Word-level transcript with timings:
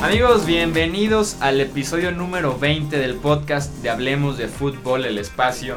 Amigos, 0.00 0.46
bienvenidos 0.46 1.38
al 1.40 1.60
episodio 1.60 2.12
número 2.12 2.58
20 2.58 2.98
del 2.98 3.14
podcast 3.14 3.74
de 3.82 3.90
Hablemos 3.90 4.38
de 4.38 4.48
Fútbol, 4.48 5.06
el 5.06 5.18
espacio, 5.18 5.76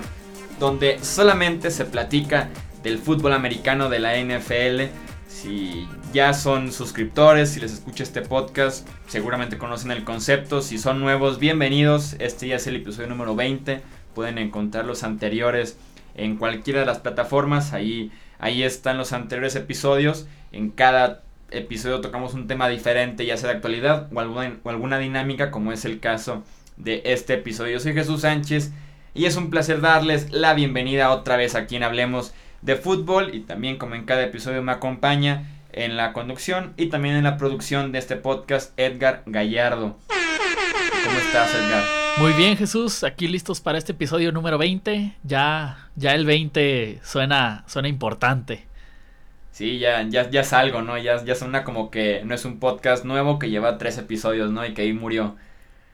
donde 0.60 1.00
solamente 1.02 1.72
se 1.72 1.86
platica 1.86 2.50
del 2.84 3.00
fútbol 3.00 3.34
americano 3.34 3.90
de 3.90 4.00
la 4.00 4.16
NFL. 4.18 4.92
Si 5.28 5.88
ya 6.14 6.34
son 6.34 6.72
suscriptores, 6.72 7.50
si 7.50 7.60
les 7.60 7.74
escucha 7.74 8.04
este 8.04 8.22
podcast, 8.22 8.88
seguramente 9.08 9.58
conocen 9.58 9.92
el 9.92 10.04
concepto. 10.04 10.62
Si 10.62 10.78
son 10.78 11.00
nuevos, 11.00 11.40
bienvenidos. 11.40 12.16
Este 12.20 12.48
ya 12.48 12.58
es 12.58 12.68
el 12.68 12.76
episodio 12.76 13.08
número 13.08 13.36
20. 13.36 13.82
Pueden 14.14 14.38
encontrar 14.38 14.86
los 14.86 15.04
anteriores 15.04 15.78
en 16.16 16.38
cualquiera 16.38 16.82
de 16.82 16.86
las 16.86 17.00
plataformas. 17.00 17.74
Ahí, 17.74 18.12
ahí 18.40 18.64
están 18.64 18.98
los 18.98 19.14
anteriores 19.14 19.56
episodios. 19.56 20.28
En 20.52 20.70
cada 20.70 21.24
episodio 21.52 22.02
tocamos 22.02 22.34
un 22.34 22.48
tema 22.48 22.70
diferente, 22.70 23.26
ya 23.26 23.38
sea 23.38 23.50
de 23.50 23.56
actualidad 23.56 24.08
o 24.14 24.20
alguna, 24.20 24.58
o 24.64 24.70
alguna 24.70 25.00
dinámica, 25.00 25.52
como 25.52 25.72
es 25.72 25.86
el 25.86 26.00
caso 26.00 26.44
de 26.78 27.02
este 27.06 27.36
episodio. 27.36 27.80
Soy 27.80 27.94
Jesús 27.94 28.22
Sánchez 28.22 28.72
y 29.14 29.26
es 29.26 29.36
un 29.36 29.50
placer 29.50 29.82
darles 29.82 30.32
la 30.32 30.54
bienvenida 30.54 31.12
otra 31.12 31.38
vez 31.38 31.56
aquí 31.56 31.76
en 31.76 31.84
Hablemos 31.84 32.34
de 32.62 32.76
Fútbol 32.76 33.34
y 33.34 33.42
también 33.42 33.78
como 33.78 33.96
en 33.96 34.06
cada 34.06 34.24
episodio 34.24 34.62
me 34.62 34.72
acompaña 34.72 35.46
en 35.72 35.98
la 35.98 36.14
conducción 36.14 36.74
y 36.78 36.88
también 36.88 37.16
en 37.16 37.24
la 37.24 37.38
producción 37.38 37.92
de 37.92 38.00
este 38.00 38.16
podcast 38.16 38.78
Edgar 38.80 39.24
Gallardo. 39.26 39.98
¿Cómo 41.04 41.18
estás 41.20 41.54
Edgar? 41.54 41.97
Muy 42.20 42.34
bien 42.34 42.58
Jesús, 42.58 43.04
aquí 43.04 43.28
listos 43.28 43.62
para 43.62 43.78
este 43.78 43.92
episodio 43.92 44.32
número 44.32 44.58
20. 44.58 45.14
Ya, 45.24 45.78
ya 45.96 46.16
el 46.16 46.26
20 46.26 47.00
suena, 47.04 47.64
suena 47.68 47.88
importante. 47.88 48.66
Sí, 49.52 49.78
ya, 49.78 50.02
ya, 50.02 50.28
ya 50.30 50.42
es 50.42 50.52
algo, 50.52 50.82
¿no? 50.82 50.98
Ya, 50.98 51.24
ya 51.24 51.36
suena 51.36 51.64
como 51.64 51.92
que 51.92 52.22
no 52.26 52.34
es 52.34 52.44
un 52.44 52.60
podcast 52.60 53.06
nuevo 53.06 53.38
que 53.38 53.52
lleva 53.52 53.78
tres 53.78 54.00
episodios, 54.00 54.52
¿no? 54.52 54.66
Y 54.66 54.74
que 54.74 54.82
ahí 54.82 54.94
murió. 54.94 55.36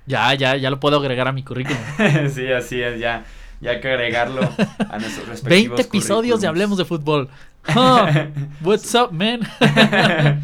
Ya, 0.06 0.34
ya, 0.34 0.56
ya 0.56 0.70
lo 0.70 0.80
puedo 0.80 0.98
agregar 0.98 1.28
a 1.28 1.34
mi 1.34 1.44
currículum. 1.44 1.82
sí, 2.34 2.50
así 2.52 2.82
es, 2.82 3.00
ya, 3.02 3.26
ya 3.60 3.72
hay 3.72 3.82
que 3.82 3.90
agregarlo 3.90 4.42
a 4.90 5.00
nuestros 5.00 5.28
respectivos 5.28 5.78
20 5.78 5.82
episodios 5.82 6.40
de 6.40 6.48
Hablemos 6.48 6.78
de 6.78 6.86
Fútbol. 6.86 7.30
what's 8.62 8.96
up, 8.96 9.12
man? 9.12 9.42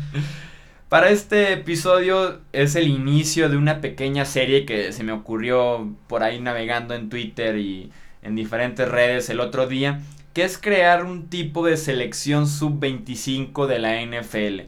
Para 0.89 1.11
este 1.11 1.53
episodio 1.53 2.41
es 2.51 2.75
el 2.75 2.87
inicio 2.87 3.47
de 3.47 3.57
una 3.57 3.79
pequeña 3.79 4.25
serie 4.25 4.65
que 4.65 4.91
se 4.91 5.03
me 5.03 5.11
ocurrió 5.11 5.93
por 6.07 6.23
ahí 6.23 6.41
navegando 6.41 6.95
en 6.95 7.09
Twitter 7.09 7.57
y 7.59 7.91
en 8.23 8.35
diferentes 8.35 8.89
redes 8.89 9.29
el 9.29 9.39
otro 9.39 9.67
día 9.67 10.01
que 10.33 10.43
es 10.43 10.57
crear 10.57 11.05
un 11.05 11.29
tipo 11.29 11.63
de 11.63 11.77
selección 11.77 12.47
sub-25 12.47 13.67
de 13.67 13.77
la 13.77 14.01
NFL. 14.01 14.61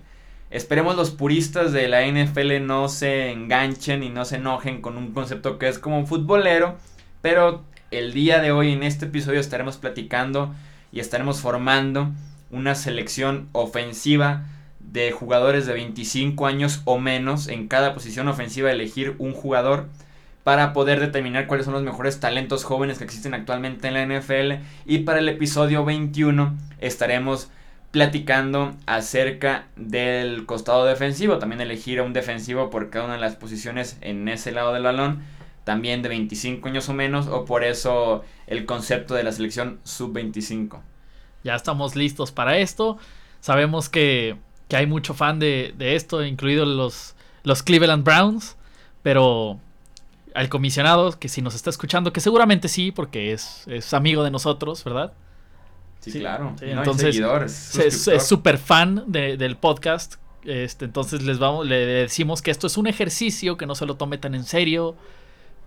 Esperemos 0.52 0.96
los 0.96 1.10
puristas 1.10 1.72
de 1.72 1.88
la 1.88 2.06
NFL 2.06 2.68
no 2.68 2.88
se 2.88 3.32
enganchen 3.32 4.04
y 4.04 4.10
no 4.10 4.24
se 4.24 4.36
enojen 4.36 4.80
con 4.84 4.98
un 4.98 5.14
concepto 5.14 5.58
que 5.58 5.70
es 5.70 5.80
como 5.80 5.98
un 5.98 6.06
futbolero, 6.06 6.78
pero 7.24 7.64
el 7.90 8.14
día 8.14 8.42
de 8.42 8.52
hoy 8.52 8.74
en 8.74 8.84
este 8.84 9.06
episodio 9.06 9.40
estaremos 9.40 9.78
platicando 9.78 10.54
y 10.92 11.00
estaremos 11.00 11.40
formando 11.40 12.12
una 12.52 12.76
selección 12.76 13.50
ofensiva 13.54 14.46
de 14.92 15.12
jugadores 15.12 15.66
de 15.66 15.74
25 15.74 16.46
años 16.46 16.82
o 16.86 17.00
menos 17.00 17.48
en 17.48 17.68
cada 17.68 17.94
posición 17.94 18.28
ofensiva 18.28 18.72
elegir 18.72 19.16
un 19.20 19.34
jugador 19.34 19.88
para 20.44 20.74
poder 20.74 21.00
determinar 21.00 21.48
cuáles 21.48 21.66
son 21.66 21.74
los 21.74 21.84
mejores 21.84 22.20
talentos 22.20 22.64
jóvenes 22.64 22.98
que 22.98 23.04
existen 23.04 23.34
actualmente 23.34 23.88
en 23.88 23.94
la 23.94 24.06
NFL. 24.06 24.64
Y 24.86 25.00
para 25.00 25.20
el 25.20 25.30
episodio 25.30 25.86
21 25.86 26.58
estaremos 26.80 27.50
platicando 27.92 28.74
acerca 28.86 29.68
del 29.76 30.46
costado 30.46 30.86
defensivo. 30.86 31.38
También 31.38 31.62
elegir 31.62 32.00
a 32.00 32.04
un 32.04 32.14
defensivo 32.14 32.70
por 32.70 32.90
cada 32.90 33.06
una 33.06 33.14
de 33.16 33.22
las 33.22 33.36
posiciones 33.36 33.98
en 34.02 34.28
ese 34.28 34.52
lado 34.52 34.74
del 34.74 34.84
balón. 34.84 35.22
También 35.64 36.02
de 36.02 36.10
25 36.10 36.68
años 36.68 36.90
o 36.90 36.94
menos. 36.94 37.28
O 37.28 37.46
por 37.46 37.64
eso 37.64 38.24
el 38.48 38.66
concepto 38.66 39.14
de 39.14 39.24
la 39.24 39.32
selección 39.32 39.80
sub-25. 39.84 40.80
Ya 41.44 41.56
estamos 41.56 41.96
listos 41.96 42.32
para 42.32 42.58
esto. 42.58 42.98
Sabemos 43.42 43.90
que, 43.90 44.38
que 44.72 44.78
hay 44.78 44.88
mucho 44.88 45.14
fan 45.14 45.38
de, 45.38 45.74
de 45.78 45.98
esto, 45.98 46.24
incluidos 46.24 46.66
los, 46.66 47.14
los 47.44 47.62
Cleveland 47.62 48.06
Browns. 48.06 48.56
Pero 49.04 49.60
al 50.34 50.48
comisionado, 50.48 51.12
que 51.20 51.28
si 51.28 51.42
nos 51.42 51.56
está 51.56 51.70
escuchando, 51.70 52.14
que 52.14 52.22
seguramente 52.22 52.70
sí, 52.70 52.94
porque 52.94 53.34
es, 53.34 53.68
es 53.68 53.94
amigo 53.94 54.24
de 54.24 54.32
nosotros, 54.32 54.82
¿verdad? 54.86 55.12
Sí, 56.00 56.22
claro. 56.22 56.56
entonces, 56.62 57.20
es 57.76 58.26
súper 58.26 58.58
fan 58.58 59.04
del 59.08 59.58
podcast. 59.58 60.16
Este, 60.46 60.86
entonces 60.86 61.22
les 61.22 61.38
vamos, 61.38 61.68
le 61.68 61.86
decimos 61.86 62.42
que 62.42 62.50
esto 62.50 62.68
es 62.68 62.78
un 62.78 62.88
ejercicio, 62.88 63.58
que 63.58 63.66
no 63.66 63.76
se 63.76 63.86
lo 63.86 63.96
tome 63.98 64.20
tan 64.20 64.36
en 64.36 64.46
serio, 64.46 64.96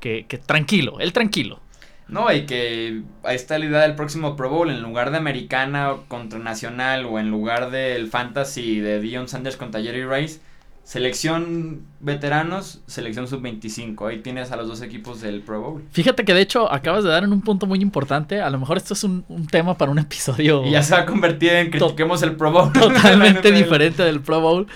que, 0.01 0.25
que 0.27 0.39
tranquilo, 0.39 0.99
él 0.99 1.13
tranquilo. 1.13 1.61
No, 2.07 2.33
y 2.33 2.47
que 2.47 3.03
ahí 3.23 3.37
está 3.37 3.59
la 3.59 3.65
idea 3.65 3.81
del 3.81 3.95
próximo 3.95 4.37
Pro 4.37 4.51
Bowl, 4.51 4.71
en 4.71 4.83
lugar 4.83 5.11
de 5.11 5.17
americana 5.17 5.97
contra 6.09 6.39
nacional 6.39 7.07
o 7.07 7.19
en 7.19 7.31
lugar 7.31 7.71
del 7.71 8.09
fantasy 8.09 8.81
de 8.81 9.01
Dion 9.01 9.29
Sanders 9.29 9.57
contra 9.57 9.81
Jerry 9.81 10.05
Rice 10.05 10.41
Selección 10.85 11.87
veteranos, 12.01 12.83
selección 12.87 13.27
sub-25. 13.27 14.07
Ahí 14.07 14.19
tienes 14.19 14.53
a 14.53 14.57
los 14.57 14.69
dos 14.69 14.83
equipos 14.83 15.23
del 15.23 15.41
Pro 15.41 15.63
Bowl. 15.63 15.83
Fíjate 15.91 16.27
que 16.27 16.35
de 16.35 16.43
hecho 16.43 16.71
acabas 16.71 17.05
de 17.05 17.11
dar 17.11 17.25
en 17.25 17.33
un 17.33 17.41
punto 17.41 17.65
muy 17.65 17.81
importante. 17.81 18.43
A 18.43 18.51
lo 18.51 18.59
mejor 18.59 18.77
esto 18.77 18.93
es 18.93 19.03
un, 19.03 19.25
tema 19.51 19.79
para 19.79 19.91
un 19.91 19.99
episodio. 19.99 20.63
Y 20.63 20.73
ya 20.73 20.83
se 20.83 20.93
va 20.93 21.01
a 21.01 21.07
convertir 21.07 21.53
en 21.55 21.71
critiquemos 21.71 22.23
el 22.23 22.37
Pro 22.37 22.53
Bowl. 22.53 22.71
Totalmente 22.75 23.51
diferente 23.53 24.03
del 24.03 24.21
Pro 24.21 24.43
Bowl. 24.43 24.67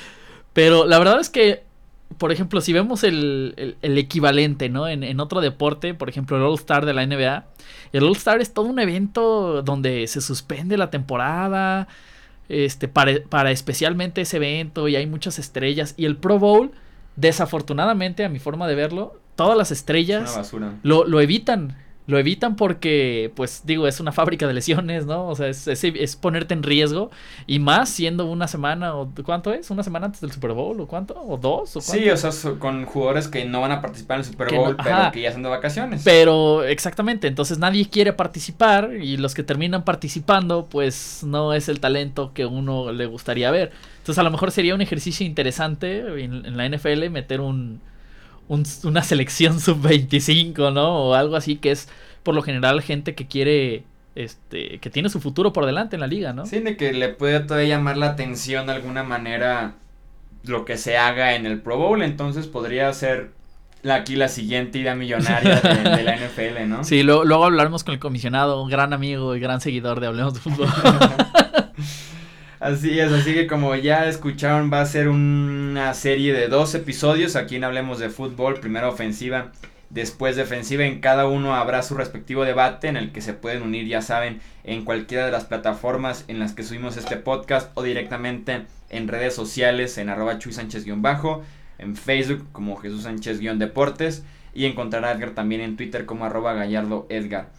Pero 0.54 0.86
la 0.86 0.98
verdad 0.98 1.20
es 1.20 1.28
que, 1.28 1.64
por 2.16 2.32
ejemplo, 2.32 2.60
si 2.60 2.72
vemos 2.72 3.04
el, 3.04 3.76
equivalente, 3.82 4.68
¿no? 4.68 4.88
En, 4.88 5.02
en, 5.02 5.20
otro 5.20 5.40
deporte, 5.40 5.92
por 5.94 6.08
ejemplo, 6.08 6.36
el 6.36 6.42
All-Star 6.42 6.86
de 6.86 6.94
la 6.94 7.06
NBA. 7.06 7.44
El 7.92 8.04
All-Star 8.04 8.40
es 8.40 8.54
todo 8.54 8.66
un 8.66 8.78
evento 8.78 9.62
donde 9.62 10.06
se 10.06 10.20
suspende 10.20 10.76
la 10.78 10.90
temporada 10.90 11.86
este, 12.48 12.88
para, 12.88 13.50
especialmente 13.50 14.22
ese 14.22 14.38
evento 14.38 14.88
y 14.88 14.96
hay 14.96 15.06
muchas 15.06 15.38
estrellas. 15.38 15.94
Y 15.96 16.06
el 16.06 16.16
Pro 16.16 16.38
Bowl, 16.38 16.72
desafortunadamente, 17.16 18.24
a 18.24 18.28
mi 18.28 18.38
forma 18.38 18.66
de 18.66 18.74
verlo, 18.74 19.20
todas 19.36 19.56
las 19.56 19.70
estrellas 19.70 20.52
lo, 20.82 21.04
lo 21.04 21.20
evitan 21.20 21.76
lo 22.08 22.18
evitan 22.18 22.56
porque, 22.56 23.30
pues 23.36 23.62
digo, 23.66 23.86
es 23.86 24.00
una 24.00 24.12
fábrica 24.12 24.46
de 24.46 24.54
lesiones, 24.54 25.04
¿no? 25.04 25.28
O 25.28 25.36
sea, 25.36 25.46
es, 25.48 25.68
es, 25.68 26.16
ponerte 26.16 26.54
en 26.54 26.62
riesgo. 26.62 27.10
Y 27.46 27.58
más 27.58 27.90
siendo 27.90 28.24
una 28.24 28.48
semana, 28.48 28.94
o 28.94 29.12
¿cuánto 29.26 29.52
es? 29.52 29.70
¿Una 29.70 29.82
semana 29.82 30.06
antes 30.06 30.22
del 30.22 30.32
Super 30.32 30.52
Bowl? 30.52 30.80
¿O 30.80 30.86
cuánto? 30.88 31.14
¿O 31.20 31.36
dos? 31.36 31.76
¿O 31.76 31.82
sí, 31.82 32.08
o 32.08 32.16
sea, 32.16 32.30
con 32.58 32.86
jugadores 32.86 33.28
que 33.28 33.44
no 33.44 33.60
van 33.60 33.72
a 33.72 33.82
participar 33.82 34.14
en 34.14 34.20
el 34.20 34.24
Super 34.24 34.54
Bowl, 34.54 34.74
pero 34.82 35.12
que 35.12 35.20
ya 35.20 35.32
son 35.32 35.42
de 35.42 35.50
vacaciones. 35.50 36.00
Pero, 36.02 36.64
exactamente, 36.64 37.28
entonces 37.28 37.58
nadie 37.58 37.86
quiere 37.90 38.14
participar 38.14 38.94
y 38.94 39.18
los 39.18 39.34
que 39.34 39.42
terminan 39.42 39.84
participando, 39.84 40.64
pues 40.64 41.20
no 41.26 41.52
es 41.52 41.68
el 41.68 41.78
talento 41.78 42.32
que 42.32 42.46
uno 42.46 42.90
le 42.90 43.04
gustaría 43.04 43.50
ver. 43.50 43.70
Entonces 43.98 44.18
a 44.18 44.22
lo 44.22 44.30
mejor 44.30 44.50
sería 44.50 44.74
un 44.74 44.80
ejercicio 44.80 45.26
interesante 45.26 46.24
en 46.24 46.56
la 46.56 46.66
NFL 46.66 47.10
meter 47.10 47.42
un 47.42 47.82
una 48.48 49.02
selección 49.02 49.60
sub-25, 49.60 50.72
¿no? 50.72 51.08
O 51.08 51.14
algo 51.14 51.36
así 51.36 51.56
que 51.56 51.70
es 51.70 51.88
por 52.22 52.34
lo 52.34 52.42
general 52.42 52.82
gente 52.82 53.14
que 53.14 53.26
quiere, 53.26 53.84
este, 54.14 54.78
que 54.78 54.90
tiene 54.90 55.08
su 55.08 55.20
futuro 55.20 55.52
por 55.52 55.66
delante 55.66 55.96
en 55.96 56.00
la 56.00 56.06
liga, 56.06 56.32
¿no? 56.32 56.46
Sí, 56.46 56.58
de 56.60 56.76
que 56.76 56.92
le 56.92 57.08
puede 57.08 57.40
todavía 57.40 57.76
llamar 57.76 57.96
la 57.96 58.10
atención 58.10 58.66
de 58.66 58.72
alguna 58.72 59.02
manera 59.02 59.74
lo 60.44 60.64
que 60.64 60.76
se 60.76 60.96
haga 60.96 61.34
en 61.34 61.46
el 61.46 61.60
Pro 61.60 61.76
Bowl, 61.76 62.02
entonces 62.02 62.46
podría 62.46 62.92
ser 62.92 63.30
aquí 63.88 64.16
la 64.16 64.28
siguiente 64.28 64.78
idea 64.78 64.94
millonaria 64.94 65.60
de, 65.60 66.02
la 66.02 66.16
NFL, 66.16 66.68
¿no? 66.68 66.84
Sí, 66.84 67.02
luego 67.02 67.44
hablaremos 67.44 67.84
con 67.84 67.94
el 67.94 68.00
comisionado, 68.00 68.62
un 68.62 68.70
gran 68.70 68.92
amigo 68.92 69.36
y 69.36 69.40
gran 69.40 69.60
seguidor 69.60 70.00
de 70.00 70.08
Hablemos 70.08 70.34
de 70.34 70.40
Fútbol. 70.40 70.68
Así 72.60 72.98
es, 72.98 73.12
así 73.12 73.34
que 73.34 73.46
como 73.46 73.76
ya 73.76 74.08
escucharon, 74.08 74.68
va 74.72 74.80
a 74.80 74.86
ser 74.86 75.08
una 75.08 75.94
serie 75.94 76.32
de 76.32 76.48
dos 76.48 76.74
episodios. 76.74 77.36
Aquí 77.36 77.54
en 77.54 77.62
Hablemos 77.62 78.00
de 78.00 78.10
Fútbol, 78.10 78.58
primero 78.58 78.88
ofensiva, 78.88 79.52
después 79.90 80.34
defensiva. 80.34 80.84
En 80.84 81.00
cada 81.00 81.28
uno 81.28 81.54
habrá 81.54 81.84
su 81.84 81.94
respectivo 81.94 82.44
debate 82.44 82.88
en 82.88 82.96
el 82.96 83.12
que 83.12 83.20
se 83.20 83.32
pueden 83.32 83.62
unir, 83.62 83.86
ya 83.86 84.02
saben, 84.02 84.40
en 84.64 84.84
cualquiera 84.84 85.24
de 85.24 85.30
las 85.30 85.44
plataformas 85.44 86.24
en 86.26 86.40
las 86.40 86.52
que 86.52 86.64
subimos 86.64 86.96
este 86.96 87.16
podcast 87.16 87.70
o 87.74 87.84
directamente 87.84 88.62
en 88.90 89.06
redes 89.06 89.36
sociales 89.36 89.96
en 89.96 90.08
arroba 90.08 90.40
chuy 90.40 90.52
sánchez-bajo, 90.52 91.44
en 91.78 91.94
Facebook 91.94 92.48
como 92.50 92.76
Jesús 92.76 93.04
Sánchez-deportes 93.04 94.24
y 94.52 94.64
encontrar 94.64 95.04
a 95.04 95.12
Edgar 95.12 95.30
también 95.30 95.60
en 95.60 95.76
Twitter 95.76 96.06
como 96.06 96.24
arroba 96.24 96.54
gallardo 96.54 97.06
Edgar. 97.08 97.50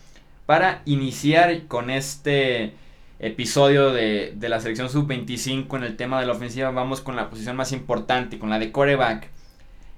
Para 0.45 0.81
iniciar 0.83 1.67
con 1.67 1.89
este 1.89 2.73
episodio 3.19 3.91
de, 3.91 4.35
la 4.39 4.59
selección 4.61 4.89
sub-25 4.89 5.75
en 5.75 5.83
el 5.83 5.97
tema 5.97 6.19
de 6.19 6.25
la 6.25 6.33
ofensiva, 6.33 6.71
vamos 6.71 7.01
con 7.01 7.15
la 7.15 7.29
posición 7.29 7.55
más 7.55 7.73
importante, 7.73 8.39
con 8.39 8.49
la 8.49 8.59
de 8.59 8.71
coreback. 8.71 9.27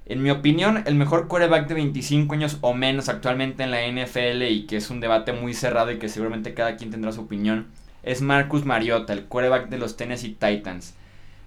En 0.06 0.22
mi 0.22 0.30
opinión, 0.30 0.82
el 0.86 0.96
mejor 0.96 1.28
coreback 1.28 1.68
de 1.68 1.74
25 1.74 2.34
años 2.34 2.58
o 2.60 2.74
menos 2.74 3.08
actualmente 3.08 3.62
en 3.62 3.70
la 3.70 3.86
NFL 3.86 4.42
y 4.42 4.66
que 4.66 4.76
es 4.76 4.90
un 4.90 5.00
debate 5.00 5.32
muy 5.32 5.54
cerrado 5.54 5.92
y 5.92 5.98
que 5.98 6.08
seguramente 6.08 6.54
cada 6.54 6.76
quien 6.76 6.90
tendrá 6.90 7.12
su 7.12 7.20
opinión, 7.20 7.68
es 8.02 8.20
Marcus 8.20 8.64
Mariota, 8.64 9.12
el 9.12 9.26
quarterback 9.26 9.68
de 9.68 9.78
los 9.78 9.96
Tennessee 9.96 10.36
Titans. 10.38 10.94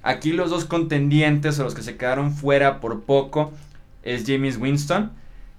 Aquí 0.02 0.32
los 0.32 0.50
dos 0.50 0.64
contendientes 0.64 1.60
o 1.60 1.64
los 1.64 1.76
que 1.76 1.82
se 1.82 1.98
quedaron 1.98 2.32
fuera 2.32 2.80
por 2.80 3.04
poco 3.04 3.52
es 4.04 4.24
James 4.26 4.58
Winston, 4.58 5.12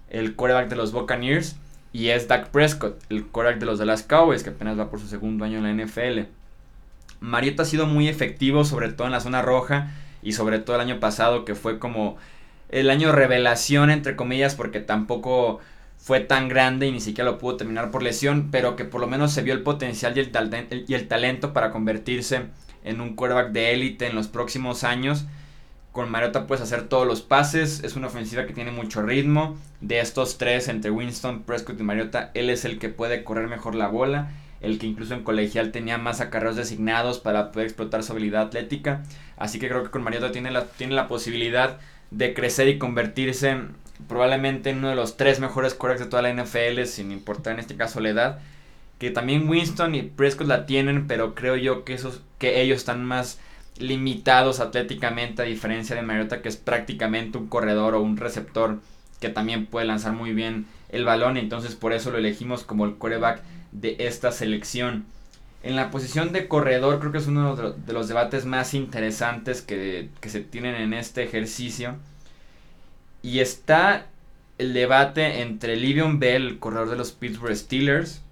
el 0.08 0.34
quarterback 0.34 0.70
de 0.70 0.76
los 0.76 0.92
Buccaneers, 0.92 1.56
y 1.96 2.10
es 2.10 2.28
Dak 2.28 2.50
Prescott, 2.50 3.02
el 3.08 3.24
quarterback 3.24 3.58
de 3.58 3.64
los 3.64 3.78
Dallas 3.78 4.02
Cowboys, 4.02 4.42
que 4.42 4.50
apenas 4.50 4.78
va 4.78 4.90
por 4.90 5.00
su 5.00 5.06
segundo 5.06 5.46
año 5.46 5.56
en 5.56 5.78
la 5.78 5.84
NFL. 5.84 6.28
Mariota 7.20 7.62
ha 7.62 7.64
sido 7.64 7.86
muy 7.86 8.06
efectivo, 8.06 8.66
sobre 8.66 8.92
todo 8.92 9.06
en 9.06 9.14
la 9.14 9.20
zona 9.20 9.40
roja 9.40 9.92
y 10.22 10.32
sobre 10.32 10.58
todo 10.58 10.76
el 10.76 10.82
año 10.82 11.00
pasado, 11.00 11.46
que 11.46 11.54
fue 11.54 11.78
como 11.78 12.18
el 12.68 12.90
año 12.90 13.12
revelación, 13.12 13.88
entre 13.88 14.14
comillas, 14.14 14.54
porque 14.54 14.80
tampoco 14.80 15.60
fue 15.96 16.20
tan 16.20 16.50
grande 16.50 16.86
y 16.86 16.92
ni 16.92 17.00
siquiera 17.00 17.30
lo 17.30 17.38
pudo 17.38 17.56
terminar 17.56 17.90
por 17.90 18.02
lesión, 18.02 18.50
pero 18.50 18.76
que 18.76 18.84
por 18.84 19.00
lo 19.00 19.06
menos 19.06 19.32
se 19.32 19.40
vio 19.40 19.54
el 19.54 19.62
potencial 19.62 20.12
y 20.18 20.92
el, 20.92 21.08
talento 21.08 21.54
para 21.54 21.70
convertirse 21.70 22.42
en 22.84 23.00
un 23.00 23.16
quarterback 23.16 23.52
de 23.52 23.72
élite 23.72 24.06
en 24.06 24.16
los 24.16 24.28
próximos 24.28 24.84
años. 24.84 25.24
Con 25.96 26.10
Mariota 26.10 26.46
puedes 26.46 26.62
hacer 26.62 26.88
todos 26.88 27.06
los 27.06 27.22
pases, 27.22 27.82
es 27.82 27.96
una 27.96 28.08
ofensiva 28.08 28.44
que 28.44 28.52
tiene 28.52 28.70
mucho 28.70 29.00
ritmo. 29.00 29.56
De 29.80 30.00
estos 30.00 30.36
tres, 30.36 30.68
entre 30.68 30.90
Winston, 30.90 31.44
Prescott 31.44 31.80
y 31.80 31.84
Mariota, 31.84 32.32
él 32.34 32.50
es 32.50 32.66
el 32.66 32.78
que 32.78 32.90
puede 32.90 33.24
correr 33.24 33.48
mejor 33.48 33.74
la 33.74 33.88
bola, 33.88 34.30
el 34.60 34.78
que 34.78 34.84
incluso 34.84 35.14
en 35.14 35.24
colegial 35.24 35.72
tenía 35.72 35.96
más 35.96 36.20
acarreos 36.20 36.54
designados 36.54 37.18
para 37.18 37.50
poder 37.50 37.68
explotar 37.68 38.02
su 38.02 38.12
habilidad 38.12 38.42
atlética. 38.42 39.04
Así 39.38 39.58
que 39.58 39.68
creo 39.68 39.84
que 39.84 39.90
con 39.90 40.02
Mariota 40.02 40.32
tiene 40.32 40.50
la, 40.50 40.66
tiene 40.66 40.94
la 40.94 41.08
posibilidad 41.08 41.78
de 42.10 42.34
crecer 42.34 42.68
y 42.68 42.76
convertirse 42.76 43.56
probablemente 44.06 44.68
en 44.68 44.80
uno 44.80 44.90
de 44.90 44.96
los 44.96 45.16
tres 45.16 45.40
mejores 45.40 45.72
quarterbacks 45.72 46.04
de 46.04 46.10
toda 46.10 46.20
la 46.20 46.34
NFL, 46.34 46.84
sin 46.84 47.10
importar 47.10 47.54
en 47.54 47.60
este 47.60 47.76
caso 47.76 48.00
la 48.00 48.10
edad. 48.10 48.38
Que 48.98 49.10
también 49.10 49.48
Winston 49.48 49.94
y 49.94 50.02
Prescott 50.02 50.46
la 50.46 50.66
tienen, 50.66 51.06
pero 51.06 51.34
creo 51.34 51.56
yo 51.56 51.84
que, 51.84 51.94
esos, 51.94 52.20
que 52.38 52.60
ellos 52.60 52.76
están 52.76 53.02
más 53.02 53.38
limitados 53.78 54.60
atléticamente, 54.60 55.42
a 55.42 55.46
diferencia 55.46 55.96
de 55.96 56.02
Mariota, 56.02 56.42
que 56.42 56.48
es 56.48 56.56
prácticamente 56.56 57.38
un 57.38 57.48
corredor 57.48 57.94
o 57.94 58.02
un 58.02 58.16
receptor 58.16 58.80
que 59.20 59.28
también 59.28 59.66
puede 59.66 59.86
lanzar 59.86 60.12
muy 60.12 60.32
bien 60.32 60.66
el 60.88 61.04
balón. 61.04 61.36
Entonces, 61.36 61.74
por 61.74 61.92
eso 61.92 62.10
lo 62.10 62.18
elegimos 62.18 62.64
como 62.64 62.84
el 62.84 62.94
quarterback 62.94 63.42
de 63.72 63.96
esta 64.00 64.32
selección. 64.32 65.04
En 65.62 65.76
la 65.76 65.90
posición 65.90 66.32
de 66.32 66.48
corredor, 66.48 67.00
creo 67.00 67.12
que 67.12 67.18
es 67.18 67.26
uno 67.26 67.56
de 67.56 67.92
los 67.92 68.08
debates 68.08 68.44
más 68.44 68.74
interesantes 68.74 69.62
que, 69.62 70.10
que 70.20 70.28
se 70.28 70.40
tienen 70.40 70.76
en 70.76 70.94
este 70.94 71.24
ejercicio 71.24 71.96
y 73.22 73.40
está 73.40 74.06
el 74.58 74.72
debate 74.72 75.42
entre 75.42 75.76
Livion 75.76 76.18
Bell, 76.18 76.46
el 76.46 76.58
corredor 76.58 76.90
de 76.90 76.96
los 76.96 77.12
Pittsburgh 77.12 77.56
Steelers, 77.56 78.22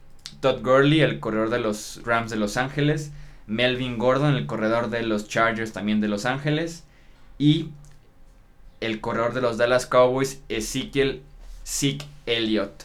Todd 0.41 0.63
Gurley, 0.63 1.01
el 1.01 1.21
corredor 1.21 1.51
de 1.51 1.59
los 1.59 2.01
Rams 2.05 2.31
de 2.31 2.37
Los 2.37 2.57
Ángeles, 2.57 3.11
Melvin 3.47 3.99
Gordon, 3.99 4.35
el 4.35 4.47
corredor 4.47 4.91
de 4.91 5.03
los 5.03 5.29
Chargers 5.29 5.73
también 5.73 6.01
de 6.01 6.09
Los 6.09 6.27
Ángeles, 6.27 6.85
y 7.39 7.71
el 8.81 9.01
corredor 9.01 9.35
de 9.35 9.41
los 9.41 9.59
Dallas 9.59 9.87
Cowboys, 9.87 10.43
Ezekiel 10.49 11.23
Zeke 11.65 12.07
Elliott. 12.27 12.85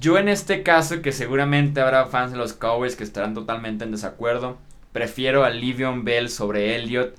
Yo 0.00 0.18
en 0.18 0.28
este 0.28 0.62
caso, 0.62 1.02
que 1.02 1.12
seguramente 1.12 1.80
habrá 1.80 2.06
fans 2.06 2.32
de 2.32 2.38
los 2.38 2.52
Cowboys 2.52 2.96
que 2.96 3.04
estarán 3.04 3.34
totalmente 3.34 3.84
en 3.84 3.92
desacuerdo, 3.92 4.58
prefiero 4.92 5.44
a 5.44 5.50
Livion 5.50 6.04
Bell 6.04 6.28
sobre 6.28 6.76
Elliott 6.76 7.14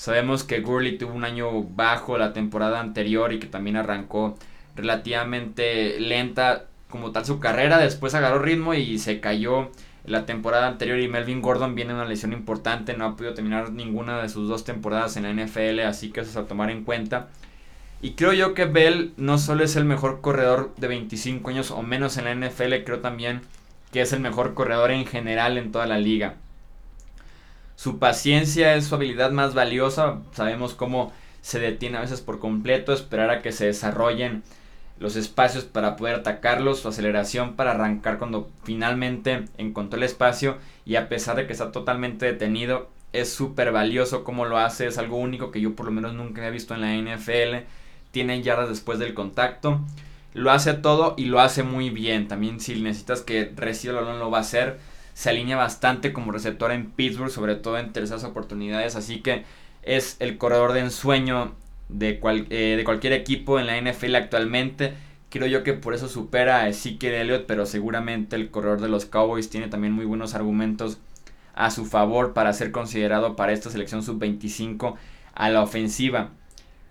Sabemos 0.00 0.44
que 0.44 0.60
Gurley 0.60 0.96
tuvo 0.96 1.12
un 1.12 1.24
año 1.24 1.62
bajo 1.62 2.16
la 2.16 2.32
temporada 2.32 2.80
anterior 2.80 3.34
y 3.34 3.38
que 3.38 3.46
también 3.46 3.76
arrancó 3.76 4.34
relativamente 4.74 6.00
lenta 6.00 6.64
como 6.88 7.12
tal 7.12 7.26
su 7.26 7.38
carrera. 7.38 7.76
Después 7.76 8.14
agarró 8.14 8.38
ritmo 8.38 8.72
y 8.72 8.98
se 8.98 9.20
cayó 9.20 9.70
la 10.04 10.26
temporada 10.26 10.66
anterior. 10.66 10.98
Y 10.98 11.08
Melvin 11.08 11.42
Gordon 11.42 11.74
viene 11.74 11.94
una 11.94 12.04
lesión 12.04 12.32
importante. 12.32 12.96
No 12.96 13.06
ha 13.06 13.16
podido 13.16 13.34
terminar 13.34 13.72
ninguna 13.72 14.20
de 14.22 14.28
sus 14.28 14.48
dos 14.48 14.64
temporadas 14.64 15.16
en 15.16 15.24
la 15.24 15.32
NFL. 15.32 15.80
Así 15.80 16.10
que 16.10 16.20
eso 16.20 16.30
es 16.30 16.36
a 16.36 16.46
tomar 16.46 16.70
en 16.70 16.84
cuenta. 16.84 17.28
Y 18.02 18.12
creo 18.12 18.32
yo 18.32 18.54
que 18.54 18.64
Bell 18.64 19.12
no 19.16 19.38
solo 19.38 19.62
es 19.62 19.76
el 19.76 19.84
mejor 19.84 20.22
corredor 20.22 20.74
de 20.76 20.88
25 20.88 21.50
años 21.50 21.70
o 21.70 21.82
menos 21.82 22.16
en 22.16 22.24
la 22.24 22.34
NFL, 22.34 22.82
creo 22.84 23.00
también 23.00 23.42
que 23.92 24.00
es 24.00 24.12
el 24.12 24.20
mejor 24.20 24.54
corredor 24.54 24.90
en 24.90 25.04
general 25.04 25.58
en 25.58 25.70
toda 25.70 25.86
la 25.86 25.98
liga. 25.98 26.36
Su 27.76 27.98
paciencia 27.98 28.74
es 28.74 28.86
su 28.86 28.94
habilidad 28.94 29.32
más 29.32 29.54
valiosa. 29.54 30.20
Sabemos 30.32 30.74
cómo 30.74 31.12
se 31.42 31.60
detiene 31.60 31.98
a 31.98 32.02
veces 32.02 32.20
por 32.20 32.38
completo, 32.38 32.92
esperar 32.92 33.30
a 33.30 33.42
que 33.42 33.52
se 33.52 33.66
desarrollen 33.66 34.42
los 35.00 35.16
espacios 35.16 35.64
para 35.64 35.96
poder 35.96 36.14
atacarlos, 36.14 36.80
su 36.80 36.88
aceleración 36.88 37.54
para 37.54 37.72
arrancar 37.72 38.18
cuando 38.18 38.48
finalmente 38.62 39.46
encontró 39.56 39.96
el 39.96 40.04
espacio 40.04 40.58
y 40.84 40.96
a 40.96 41.08
pesar 41.08 41.36
de 41.36 41.46
que 41.46 41.54
está 41.54 41.72
totalmente 41.72 42.26
detenido, 42.26 42.90
es 43.12 43.32
súper 43.32 43.72
valioso 43.72 44.22
como 44.22 44.44
lo 44.44 44.58
hace, 44.58 44.86
es 44.86 44.98
algo 44.98 45.16
único 45.16 45.50
que 45.50 45.60
yo 45.60 45.74
por 45.74 45.86
lo 45.86 45.92
menos 45.92 46.12
nunca 46.12 46.46
he 46.46 46.50
visto 46.50 46.74
en 46.74 46.82
la 46.82 46.94
NFL, 46.94 47.66
tiene 48.10 48.42
yardas 48.42 48.68
después 48.68 48.98
del 48.98 49.14
contacto, 49.14 49.80
lo 50.34 50.50
hace 50.50 50.74
todo 50.74 51.14
y 51.16 51.24
lo 51.24 51.40
hace 51.40 51.62
muy 51.62 51.88
bien, 51.88 52.28
también 52.28 52.60
si 52.60 52.78
necesitas 52.80 53.22
que 53.22 53.50
reciba 53.56 53.98
el 53.98 54.04
balón 54.04 54.20
lo 54.20 54.30
va 54.30 54.38
a 54.38 54.42
hacer, 54.42 54.78
se 55.14 55.30
alinea 55.30 55.56
bastante 55.56 56.12
como 56.12 56.30
receptor 56.30 56.72
en 56.72 56.90
Pittsburgh, 56.90 57.30
sobre 57.30 57.56
todo 57.56 57.78
en 57.78 57.92
terceras 57.92 58.22
oportunidades, 58.24 58.96
así 58.96 59.22
que 59.22 59.44
es 59.82 60.16
el 60.20 60.36
corredor 60.36 60.74
de 60.74 60.80
ensueño 60.80 61.54
de, 61.92 62.20
eh, 62.50 62.74
de 62.76 62.84
cualquier 62.84 63.12
equipo 63.12 63.58
en 63.58 63.66
la 63.66 63.76
NFL 63.76 64.14
actualmente. 64.16 64.94
Creo 65.28 65.46
yo 65.46 65.62
que 65.62 65.74
por 65.74 65.94
eso 65.94 66.08
supera 66.08 66.58
a 66.58 66.68
Ezekiel 66.68 67.14
Elliott, 67.14 67.46
pero 67.46 67.66
seguramente 67.66 68.36
el 68.36 68.50
corredor 68.50 68.80
de 68.80 68.88
los 68.88 69.06
Cowboys 69.06 69.48
tiene 69.48 69.68
también 69.68 69.92
muy 69.92 70.04
buenos 70.04 70.34
argumentos 70.34 70.98
a 71.54 71.70
su 71.70 71.84
favor 71.84 72.32
para 72.32 72.52
ser 72.52 72.72
considerado 72.72 73.36
para 73.36 73.52
esta 73.52 73.70
selección 73.70 74.02
sub-25 74.02 74.96
a 75.34 75.50
la 75.50 75.62
ofensiva. 75.62 76.30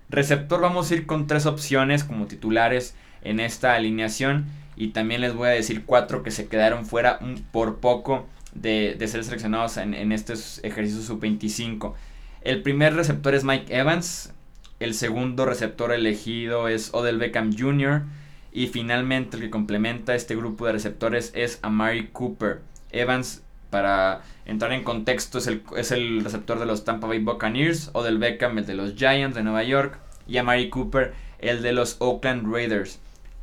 Receptor 0.10 0.62
vamos 0.62 0.90
a 0.90 0.96
ir 0.96 1.06
con 1.06 1.28
tres 1.28 1.46
opciones 1.46 2.04
como 2.04 2.28
titulares 2.28 2.96
en 3.22 3.40
esta 3.40 3.76
alineación 3.76 4.46
y 4.76 4.90
también 4.90 5.22
les 5.22 5.34
voy 5.34 5.50
a 5.50 5.52
decir 5.52 5.84
cuatro 5.86 6.24
que 6.24 6.32
se 6.32 6.48
quedaron 6.48 6.86
fuera 6.86 7.20
por 7.52 7.80
poco 7.80 8.28
de, 8.54 8.96
ser 9.08 9.24
seleccionados 9.24 9.78
en, 9.78 9.94
en 9.94 10.12
estos 10.12 10.64
ejercicios 10.64 11.06
sub-25. 11.06 11.94
El 12.42 12.62
primer 12.62 12.96
receptor 12.96 13.36
es 13.36 13.44
Mike 13.44 13.76
Evans. 13.76 14.34
El 14.80 14.94
segundo 14.94 15.46
receptor 15.46 15.92
elegido 15.92 16.68
es 16.68 16.94
Odell 16.94 17.18
Beckham 17.18 17.56
Jr. 17.58 18.04
Y 18.52 18.68
finalmente 18.68 19.38
el 19.38 19.44
que 19.44 19.50
complementa 19.50 20.16
este 20.16 20.36
grupo 20.36 20.66
de 20.66 20.74
receptores 20.74 21.32
es 21.36 21.60
Amari 21.62 22.08
Cooper. 22.08 22.62
Evans, 22.92 23.44
para 23.70 24.22
entrar 24.46 24.72
en 24.74 24.84
contexto, 24.84 25.38
es 25.38 25.48
el, 25.48 25.64
es 25.78 25.92
el 25.92 26.24
receptor 26.24 26.60
de 26.60 26.66
los 26.66 26.86
Tampa 26.86 27.08
Bay 27.08 27.20
Buccaneers. 27.20 27.92
Odell 27.94 28.18
Beckham, 28.18 28.58
el 28.58 28.66
de 28.66 28.74
los 28.74 28.96
Giants 28.96 29.36
de 29.36 29.44
Nueva 29.44 29.64
York. 29.64 30.00
Y 30.28 30.38
Amari 30.38 30.70
Cooper, 30.70 31.14
el 31.40 31.62
de 31.62 31.74
los 31.74 31.98
Oakland 32.00 32.52
Raiders 32.52 33.00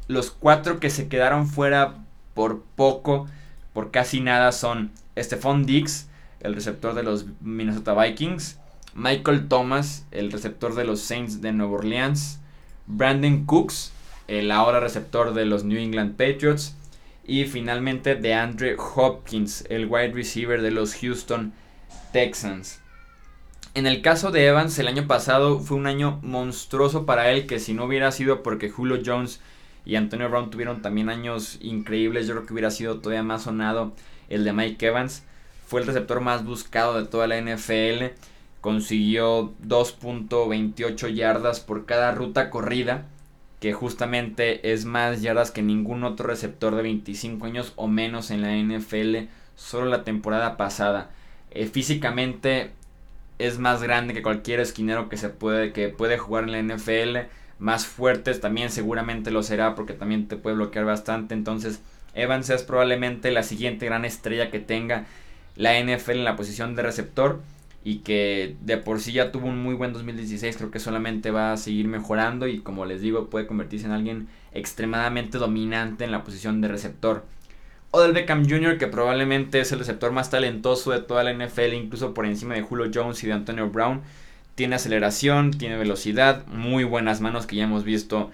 los 0.08 0.30
cuatro 0.30 0.80
que 0.80 0.90
se 0.90 1.08
quedaron 1.08 1.46
fuera 1.46 1.94
por 2.34 2.62
poco, 2.62 3.26
por 3.72 3.90
casi 3.90 4.20
nada, 4.20 4.52
son 4.52 4.92
Stephon 5.18 5.66
Diggs, 5.66 6.08
el 6.40 6.54
receptor 6.54 6.94
de 6.94 7.02
los 7.02 7.26
Minnesota 7.40 7.94
Vikings, 7.94 8.58
Michael 8.96 9.46
Thomas, 9.46 10.06
el 10.10 10.32
receptor 10.32 10.74
de 10.74 10.84
los 10.84 11.00
Saints 11.00 11.42
de 11.42 11.52
Nueva 11.52 11.74
Orleans, 11.74 12.40
Brandon 12.86 13.44
Cooks, 13.44 13.92
el 14.26 14.50
ahora 14.50 14.80
receptor 14.80 15.34
de 15.34 15.44
los 15.44 15.64
New 15.64 15.78
England 15.78 16.16
Patriots, 16.16 16.74
y 17.26 17.44
finalmente 17.44 18.14
DeAndre 18.14 18.76
Hopkins, 18.78 19.66
el 19.68 19.84
wide 19.84 20.12
receiver 20.12 20.62
de 20.62 20.70
los 20.70 20.94
Houston 20.94 21.52
Texans. 22.14 22.80
En 23.74 23.86
el 23.86 24.00
caso 24.00 24.30
de 24.30 24.46
Evans, 24.46 24.78
el 24.78 24.88
año 24.88 25.06
pasado 25.06 25.60
fue 25.60 25.76
un 25.76 25.86
año 25.86 26.18
monstruoso 26.22 27.04
para 27.04 27.30
él 27.30 27.46
que 27.46 27.58
si 27.58 27.74
no 27.74 27.84
hubiera 27.84 28.10
sido 28.12 28.42
porque 28.42 28.70
Julio 28.70 29.02
Jones 29.04 29.40
y 29.84 29.96
Antonio 29.96 30.30
Brown 30.30 30.50
tuvieron 30.50 30.80
también 30.80 31.10
años 31.10 31.58
increíbles. 31.60 32.26
Yo 32.26 32.32
creo 32.32 32.46
que 32.46 32.54
hubiera 32.54 32.70
sido 32.70 33.00
todavía 33.00 33.22
más 33.22 33.42
sonado 33.42 33.92
el 34.30 34.44
de 34.44 34.54
Mike 34.54 34.86
Evans. 34.86 35.22
Fue 35.66 35.82
el 35.82 35.86
receptor 35.86 36.22
más 36.22 36.46
buscado 36.46 36.98
de 36.98 37.06
toda 37.06 37.26
la 37.26 37.38
NFL. 37.38 38.14
Consiguió 38.66 39.54
2.28 39.64 41.14
yardas 41.14 41.60
por 41.60 41.86
cada 41.86 42.10
ruta 42.10 42.50
corrida. 42.50 43.04
Que 43.60 43.72
justamente 43.72 44.72
es 44.72 44.84
más 44.86 45.22
yardas 45.22 45.52
que 45.52 45.62
ningún 45.62 46.02
otro 46.02 46.26
receptor 46.26 46.74
de 46.74 46.82
25 46.82 47.46
años 47.46 47.74
o 47.76 47.86
menos 47.86 48.32
en 48.32 48.42
la 48.42 48.56
NFL. 48.56 49.28
Solo 49.54 49.86
la 49.86 50.02
temporada 50.02 50.56
pasada. 50.56 51.10
Eh, 51.52 51.66
físicamente 51.66 52.72
es 53.38 53.60
más 53.60 53.84
grande 53.84 54.14
que 54.14 54.22
cualquier 54.22 54.58
esquinero 54.58 55.08
que 55.08 55.16
se 55.16 55.28
puede 55.28 55.72
que 55.72 55.88
puede 55.88 56.18
jugar 56.18 56.42
en 56.42 56.68
la 56.68 56.74
NFL 56.74 57.28
más 57.60 57.86
fuertes 57.86 58.40
también 58.40 58.72
seguramente 58.72 59.30
lo 59.30 59.44
será 59.44 59.76
porque 59.76 59.92
también 59.92 60.26
te 60.26 60.36
puede 60.36 60.56
bloquear 60.56 60.86
bastante. 60.86 61.34
Entonces 61.34 61.82
Evans 62.14 62.50
es 62.50 62.64
probablemente 62.64 63.30
la 63.30 63.44
siguiente 63.44 63.86
gran 63.86 64.04
estrella 64.04 64.50
que 64.50 64.58
tenga 64.58 65.06
la 65.54 65.80
NFL 65.80 66.10
en 66.10 66.24
la 66.24 66.34
posición 66.34 66.74
de 66.74 66.82
receptor 66.82 67.42
y 67.86 67.98
que 67.98 68.56
de 68.62 68.78
por 68.78 69.00
sí 69.00 69.12
ya 69.12 69.30
tuvo 69.30 69.46
un 69.46 69.62
muy 69.62 69.76
buen 69.76 69.92
2016, 69.92 70.56
creo 70.56 70.72
que 70.72 70.80
solamente 70.80 71.30
va 71.30 71.52
a 71.52 71.56
seguir 71.56 71.86
mejorando 71.86 72.48
y 72.48 72.58
como 72.58 72.84
les 72.84 73.00
digo 73.00 73.30
puede 73.30 73.46
convertirse 73.46 73.86
en 73.86 73.92
alguien 73.92 74.26
extremadamente 74.52 75.38
dominante 75.38 76.02
en 76.02 76.10
la 76.10 76.24
posición 76.24 76.60
de 76.60 76.66
receptor. 76.66 77.24
Odell 77.92 78.12
Beckham 78.12 78.44
Jr., 78.44 78.76
que 78.76 78.88
probablemente 78.88 79.60
es 79.60 79.70
el 79.70 79.78
receptor 79.78 80.10
más 80.10 80.30
talentoso 80.30 80.90
de 80.90 80.98
toda 80.98 81.22
la 81.22 81.32
NFL, 81.32 81.74
incluso 81.74 82.12
por 82.12 82.26
encima 82.26 82.56
de 82.56 82.62
Julio 82.62 82.90
Jones 82.92 83.22
y 83.22 83.28
de 83.28 83.34
Antonio 83.34 83.70
Brown. 83.70 84.02
Tiene 84.56 84.74
aceleración, 84.74 85.52
tiene 85.52 85.76
velocidad, 85.76 86.44
muy 86.48 86.82
buenas 86.82 87.20
manos 87.20 87.46
que 87.46 87.54
ya 87.54 87.62
hemos 87.62 87.84
visto 87.84 88.32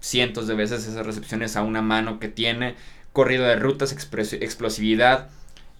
cientos 0.00 0.46
de 0.46 0.56
veces 0.56 0.86
esas 0.86 1.06
recepciones 1.06 1.56
a 1.56 1.62
una 1.62 1.80
mano 1.80 2.20
que 2.20 2.28
tiene, 2.28 2.74
corrido 3.14 3.44
de 3.44 3.56
rutas, 3.56 3.92
explosividad, 3.92 5.30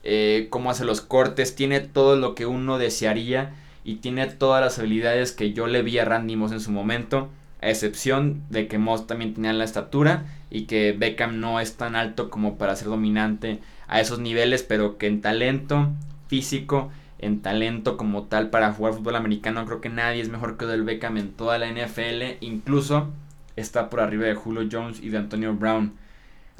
eh, 0.03 0.49
cómo 0.51 0.71
hace 0.71 0.85
los 0.85 1.01
cortes, 1.01 1.55
tiene 1.55 1.81
todo 1.81 2.17
lo 2.17 2.35
que 2.35 2.47
uno 2.47 2.79
desearía 2.79 3.53
y 3.85 3.97
tiene 3.97 4.27
todas 4.27 4.63
las 4.63 4.79
habilidades 4.79 5.33
que 5.33 5.53
yo 5.53 5.67
le 5.67 5.83
vi 5.83 5.99
a 5.99 6.05
Randy 6.05 6.37
Moss 6.37 6.53
en 6.53 6.61
su 6.61 6.71
momento, 6.71 7.29
a 7.61 7.69
excepción 7.69 8.43
de 8.51 8.69
que 8.69 8.79
Moss 8.79 9.07
también 9.07 9.35
tenía 9.35 9.53
la 9.53 9.65
estatura 9.65 10.25
y 10.51 10.63
que 10.63 10.93
Beckham 10.93 11.41
no 11.41 11.61
es 11.61 11.77
tan 11.77 11.97
alto 11.97 12.31
como 12.31 12.57
para 12.57 12.77
ser 12.77 12.89
dominante 12.89 13.61
a 13.89 14.01
esos 14.01 14.19
niveles, 14.19 14.63
pero 14.63 14.99
que 14.99 15.07
en 15.07 15.21
talento 15.21 15.91
físico, 16.29 16.91
en 17.19 17.43
talento 17.43 17.97
como 17.97 18.25
tal 18.25 18.51
para 18.51 18.73
jugar 18.73 18.95
fútbol 18.95 19.17
americano, 19.17 19.67
creo 19.67 19.81
que 19.81 19.89
nadie 19.89 20.23
es 20.23 20.29
mejor 20.29 20.57
que 20.57 20.67
Del 20.67 20.85
Beckham 20.85 21.19
en 21.19 21.33
toda 21.33 21.59
la 21.59 21.69
NFL, 21.69 22.39
incluso 22.41 23.09
está 23.57 23.91
por 23.91 24.01
arriba 24.01 24.27
de 24.27 24.35
Julio 24.35 24.69
Jones 24.71 25.01
y 25.03 25.11
de 25.11 25.19
Antonio 25.19 25.55
Brown. 25.55 25.93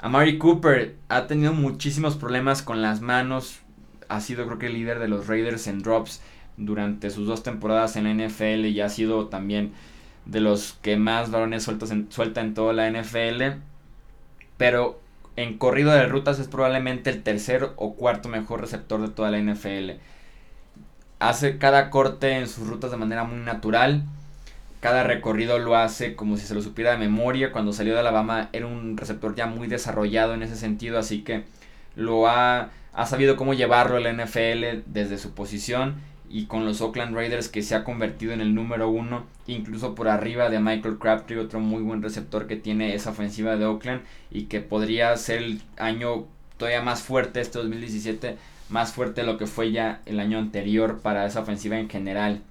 Amari 0.01 0.39
Cooper 0.39 0.95
ha 1.09 1.27
tenido 1.27 1.53
muchísimos 1.53 2.15
problemas 2.15 2.63
con 2.63 2.81
las 2.81 3.01
manos. 3.01 3.59
Ha 4.09 4.19
sido 4.19 4.47
creo 4.47 4.57
que 4.57 4.65
el 4.65 4.73
líder 4.73 4.97
de 4.97 5.07
los 5.07 5.27
Raiders 5.27 5.67
en 5.67 5.83
drops 5.83 6.23
durante 6.57 7.11
sus 7.11 7.27
dos 7.27 7.43
temporadas 7.43 7.95
en 7.95 8.05
la 8.05 8.25
NFL 8.27 8.65
y 8.65 8.81
ha 8.81 8.89
sido 8.89 9.27
también 9.27 9.73
de 10.25 10.41
los 10.41 10.73
que 10.81 10.97
más 10.97 11.29
balones 11.29 11.61
sueltos 11.61 11.91
en, 11.91 12.11
suelta 12.11 12.41
en 12.41 12.55
toda 12.55 12.73
la 12.73 12.89
NFL. 12.89 13.59
Pero 14.57 14.99
en 15.35 15.59
corrido 15.59 15.91
de 15.91 16.07
rutas 16.07 16.39
es 16.39 16.47
probablemente 16.47 17.11
el 17.11 17.21
tercer 17.21 17.69
o 17.75 17.93
cuarto 17.93 18.27
mejor 18.27 18.59
receptor 18.61 19.01
de 19.01 19.09
toda 19.09 19.29
la 19.29 19.37
NFL. 19.37 19.99
Hace 21.19 21.59
cada 21.59 21.91
corte 21.91 22.39
en 22.39 22.47
sus 22.47 22.65
rutas 22.65 22.89
de 22.89 22.97
manera 22.97 23.23
muy 23.23 23.37
natural 23.37 24.03
cada 24.81 25.03
recorrido 25.03 25.59
lo 25.59 25.77
hace 25.77 26.15
como 26.15 26.35
si 26.35 26.45
se 26.45 26.55
lo 26.55 26.61
supiera 26.61 26.91
de 26.91 26.97
memoria. 26.97 27.53
Cuando 27.53 27.71
salió 27.71 27.93
de 27.93 28.01
Alabama 28.01 28.49
era 28.51 28.65
un 28.67 28.97
receptor 28.97 29.35
ya 29.35 29.45
muy 29.45 29.67
desarrollado 29.67 30.33
en 30.33 30.43
ese 30.43 30.57
sentido, 30.57 30.99
así 30.99 31.21
que 31.21 31.43
lo 31.95 32.27
ha, 32.27 32.71
ha 32.91 33.05
sabido 33.05 33.37
cómo 33.37 33.53
llevarlo 33.53 33.97
el 33.97 34.17
NFL 34.17 34.83
desde 34.87 35.17
su 35.17 35.33
posición 35.33 35.95
y 36.29 36.45
con 36.45 36.65
los 36.65 36.81
Oakland 36.81 37.15
Raiders 37.15 37.47
que 37.49 37.61
se 37.61 37.75
ha 37.75 37.83
convertido 37.83 38.33
en 38.33 38.41
el 38.41 38.55
número 38.55 38.89
uno, 38.89 39.25
incluso 39.47 39.93
por 39.93 40.07
arriba 40.07 40.49
de 40.49 40.59
Michael 40.59 40.97
Crabtree, 40.97 41.37
otro 41.37 41.59
muy 41.59 41.83
buen 41.83 42.01
receptor 42.01 42.47
que 42.47 42.55
tiene 42.55 42.95
esa 42.95 43.11
ofensiva 43.11 43.57
de 43.57 43.65
Oakland 43.65 44.01
y 44.31 44.43
que 44.45 44.61
podría 44.61 45.15
ser 45.17 45.43
el 45.43 45.61
año 45.77 46.25
todavía 46.57 46.81
más 46.81 47.01
fuerte 47.03 47.41
este 47.41 47.59
2017, 47.59 48.37
más 48.69 48.93
fuerte 48.93 49.21
de 49.21 49.27
lo 49.27 49.37
que 49.37 49.45
fue 49.45 49.71
ya 49.71 50.01
el 50.05 50.19
año 50.19 50.39
anterior 50.39 51.01
para 51.01 51.25
esa 51.25 51.41
ofensiva 51.41 51.77
en 51.77 51.89
general. 51.89 52.41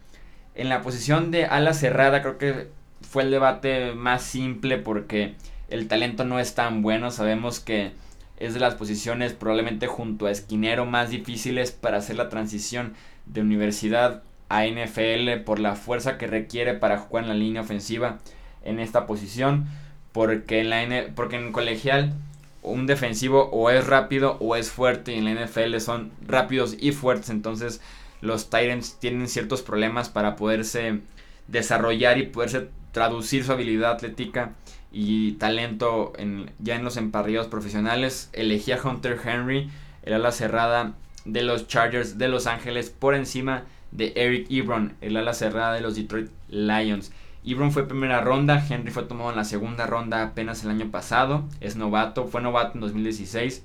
En 0.55 0.69
la 0.69 0.83
posición 0.83 1.31
de 1.31 1.47
ala 1.47 1.75
cerrada 1.75 2.23
creo 2.23 2.39
que 2.39 2.69
fue 3.03 3.23
el 3.23 3.31
debate 3.31 3.93
más 3.95 4.23
simple 4.23 4.79
porque 4.79 5.35
el 5.69 5.89
talento 5.89 6.25
no 6.25 6.39
es 6.39 6.55
tan 6.55 6.83
bueno. 6.83 7.11
Sabemos 7.11 7.61
que 7.61 7.93
es 8.37 8.55
de 8.55 8.61
las 8.61 8.75
posiciones 8.75 9.33
probablemente 9.33 9.87
junto 9.87 10.27
a 10.27 10.31
esquinero 10.31 10.87
más 10.87 11.11
difíciles 11.11 11.73
para 11.73 11.99
hacer 11.99 12.17
la 12.17 12.29
transición 12.29 12.95
de 13.27 13.43
universidad 13.43 14.23
a 14.49 14.67
NFL 14.67 15.43
por 15.45 15.61
la 15.61 15.77
fuerza 15.77 16.19
que 16.19 16.27
requiere 16.27 16.75
para 16.75 16.99
jugar 16.99 17.25
en 17.25 17.29
la 17.29 17.37
línea 17.37 17.63
ofensiva 17.63 18.19
en 18.65 18.81
esta 18.81 19.07
posición. 19.07 19.67
Porque 20.13 20.61
en, 20.61 20.71
la 20.71 20.83
N 20.83 21.13
porque 21.15 21.37
en 21.37 21.53
colegial 21.53 22.15
un 22.63 22.87
defensivo 22.87 23.49
o 23.53 23.71
es 23.71 23.87
rápido 23.87 24.37
o 24.41 24.57
es 24.57 24.71
fuerte 24.71 25.13
y 25.13 25.19
en 25.19 25.25
la 25.25 25.47
NFL 25.47 25.79
son 25.79 26.11
rápidos 26.27 26.77
y 26.79 26.93
fuertes. 26.93 27.31
Entonces 27.31 27.81
los 28.21 28.51
Titans 28.51 28.99
tienen 29.01 29.29
ciertos 29.29 29.63
problemas 29.63 30.09
para 30.09 30.37
poderse 30.37 31.01
desarrollar 31.49 32.19
y 32.19 32.27
poderse 32.27 32.69
traducir 32.93 33.45
su 33.45 33.53
habilidad 33.53 33.93
atlética 33.93 34.53
y 34.93 35.33
talento 35.33 36.13
en, 36.17 36.51
ya 36.59 36.77
en 36.77 36.85
los 36.85 36.97
emparrillados 36.97 37.49
profesionales. 37.49 38.31
Elegí 38.33 38.73
a 38.73 38.81
Hunter 38.83 39.19
Henry, 39.25 39.71
el 40.03 40.15
ala 40.15 40.33
cerrada 40.33 40.95
de 41.25 41.43
los 41.43 41.69
Chargers 41.69 42.19
de 42.19 42.29
Los 42.29 42.47
Ángeles, 42.47 42.91
por 42.91 43.15
encima 43.15 43.65
de 43.93 44.13
Eric 44.17 44.47
Ebron, 44.51 44.95
el 45.01 45.17
ala 45.17 45.35
cerrada 45.35 45.75
de 45.75 45.81
los 45.81 45.97
Detroit 45.97 46.31
Lions. 46.49 47.13
Ebron 47.45 47.73
fue 47.73 47.89
primera 47.89 48.21
ronda, 48.21 48.65
Henry 48.69 48.91
fue 48.91 49.05
tomado 49.05 49.31
en 49.31 49.37
la 49.37 49.45
segunda 49.45 49.87
ronda 49.87 50.23
apenas 50.23 50.63
el 50.65 50.71
año 50.71 50.91
pasado, 50.91 51.45
es 51.61 51.77
novato, 51.77 52.27
fue 52.27 52.43
novato 52.43 52.75
en 52.75 52.81
2016. 52.81 53.65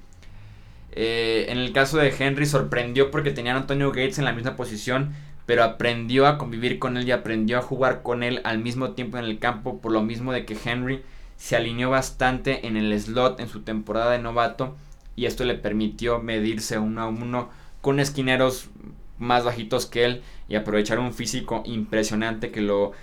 Eh, 0.95 1.47
en 1.49 1.57
el 1.57 1.73
caso 1.73 1.97
de 1.97 2.13
Henry 2.17 2.45
sorprendió 2.45 3.11
porque 3.11 3.31
tenía 3.31 3.53
a 3.53 3.57
Antonio 3.57 3.91
Gates 3.91 4.17
en 4.17 4.25
la 4.25 4.31
misma 4.31 4.55
posición, 4.55 5.13
pero 5.45 5.63
aprendió 5.63 6.25
a 6.25 6.37
convivir 6.37 6.79
con 6.79 6.97
él 6.97 7.07
y 7.07 7.11
aprendió 7.11 7.59
a 7.59 7.61
jugar 7.61 8.01
con 8.01 8.23
él 8.23 8.41
al 8.45 8.59
mismo 8.59 8.91
tiempo 8.91 9.17
en 9.17 9.25
el 9.25 9.39
campo, 9.39 9.79
por 9.81 9.91
lo 9.91 10.01
mismo 10.01 10.31
de 10.31 10.45
que 10.45 10.57
Henry 10.63 11.03
se 11.37 11.55
alineó 11.55 11.89
bastante 11.89 12.65
en 12.65 12.77
el 12.77 12.97
slot 12.99 13.39
en 13.39 13.49
su 13.49 13.61
temporada 13.61 14.11
de 14.11 14.19
novato 14.19 14.75
y 15.15 15.25
esto 15.25 15.43
le 15.43 15.55
permitió 15.55 16.19
medirse 16.19 16.79
uno 16.79 17.01
a 17.01 17.07
uno 17.07 17.49
con 17.81 17.99
esquineros 17.99 18.69
más 19.17 19.43
bajitos 19.43 19.85
que 19.85 20.05
él 20.05 20.23
y 20.47 20.55
aprovechar 20.55 20.99
un 20.99 21.13
físico 21.13 21.61
impresionante 21.65 22.51
que 22.51 22.61
lo 22.61 22.93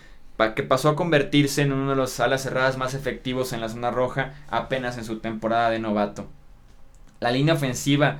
que 0.56 0.62
pasó 0.62 0.88
a 0.88 0.96
convertirse 0.96 1.62
en 1.62 1.72
uno 1.72 1.90
de 1.90 1.96
los 1.96 2.18
alas 2.18 2.42
cerradas 2.42 2.76
más 2.76 2.94
efectivos 2.94 3.52
en 3.52 3.60
la 3.60 3.68
zona 3.68 3.90
roja 3.90 4.34
apenas 4.48 4.98
en 4.98 5.04
su 5.04 5.20
temporada 5.20 5.70
de 5.70 5.78
novato. 5.78 6.26
La 7.22 7.30
línea 7.30 7.54
ofensiva, 7.54 8.18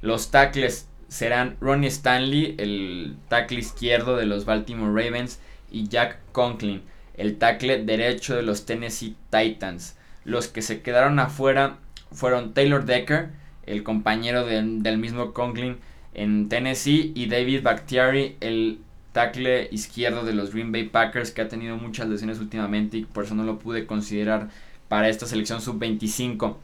los 0.00 0.32
tackles 0.32 0.88
serán 1.06 1.56
Ronnie 1.60 1.86
Stanley, 1.86 2.56
el 2.58 3.14
tackle 3.28 3.60
izquierdo 3.60 4.16
de 4.16 4.26
los 4.26 4.44
Baltimore 4.44 4.90
Ravens, 4.90 5.38
y 5.70 5.86
Jack 5.86 6.18
Conklin, 6.32 6.82
el 7.16 7.38
tackle 7.38 7.84
derecho 7.84 8.34
de 8.34 8.42
los 8.42 8.66
Tennessee 8.66 9.14
Titans. 9.30 9.96
Los 10.24 10.48
que 10.48 10.62
se 10.62 10.82
quedaron 10.82 11.20
afuera 11.20 11.78
fueron 12.10 12.52
Taylor 12.52 12.84
Decker, 12.84 13.30
el 13.66 13.84
compañero 13.84 14.44
del 14.44 14.98
mismo 14.98 15.32
Conklin 15.32 15.76
en 16.12 16.48
Tennessee, 16.48 17.12
y 17.14 17.26
David 17.26 17.62
Bakhtiari, 17.62 18.36
el 18.40 18.80
tackle 19.12 19.68
izquierdo 19.70 20.24
de 20.24 20.34
los 20.34 20.52
Green 20.52 20.72
Bay 20.72 20.88
Packers, 20.88 21.30
que 21.30 21.42
ha 21.42 21.48
tenido 21.48 21.76
muchas 21.76 22.08
lesiones 22.08 22.40
últimamente 22.40 22.96
y 22.96 23.04
por 23.04 23.26
eso 23.26 23.36
no 23.36 23.44
lo 23.44 23.60
pude 23.60 23.86
considerar 23.86 24.48
para 24.88 25.08
esta 25.08 25.26
selección 25.26 25.60
sub-25. 25.60 26.56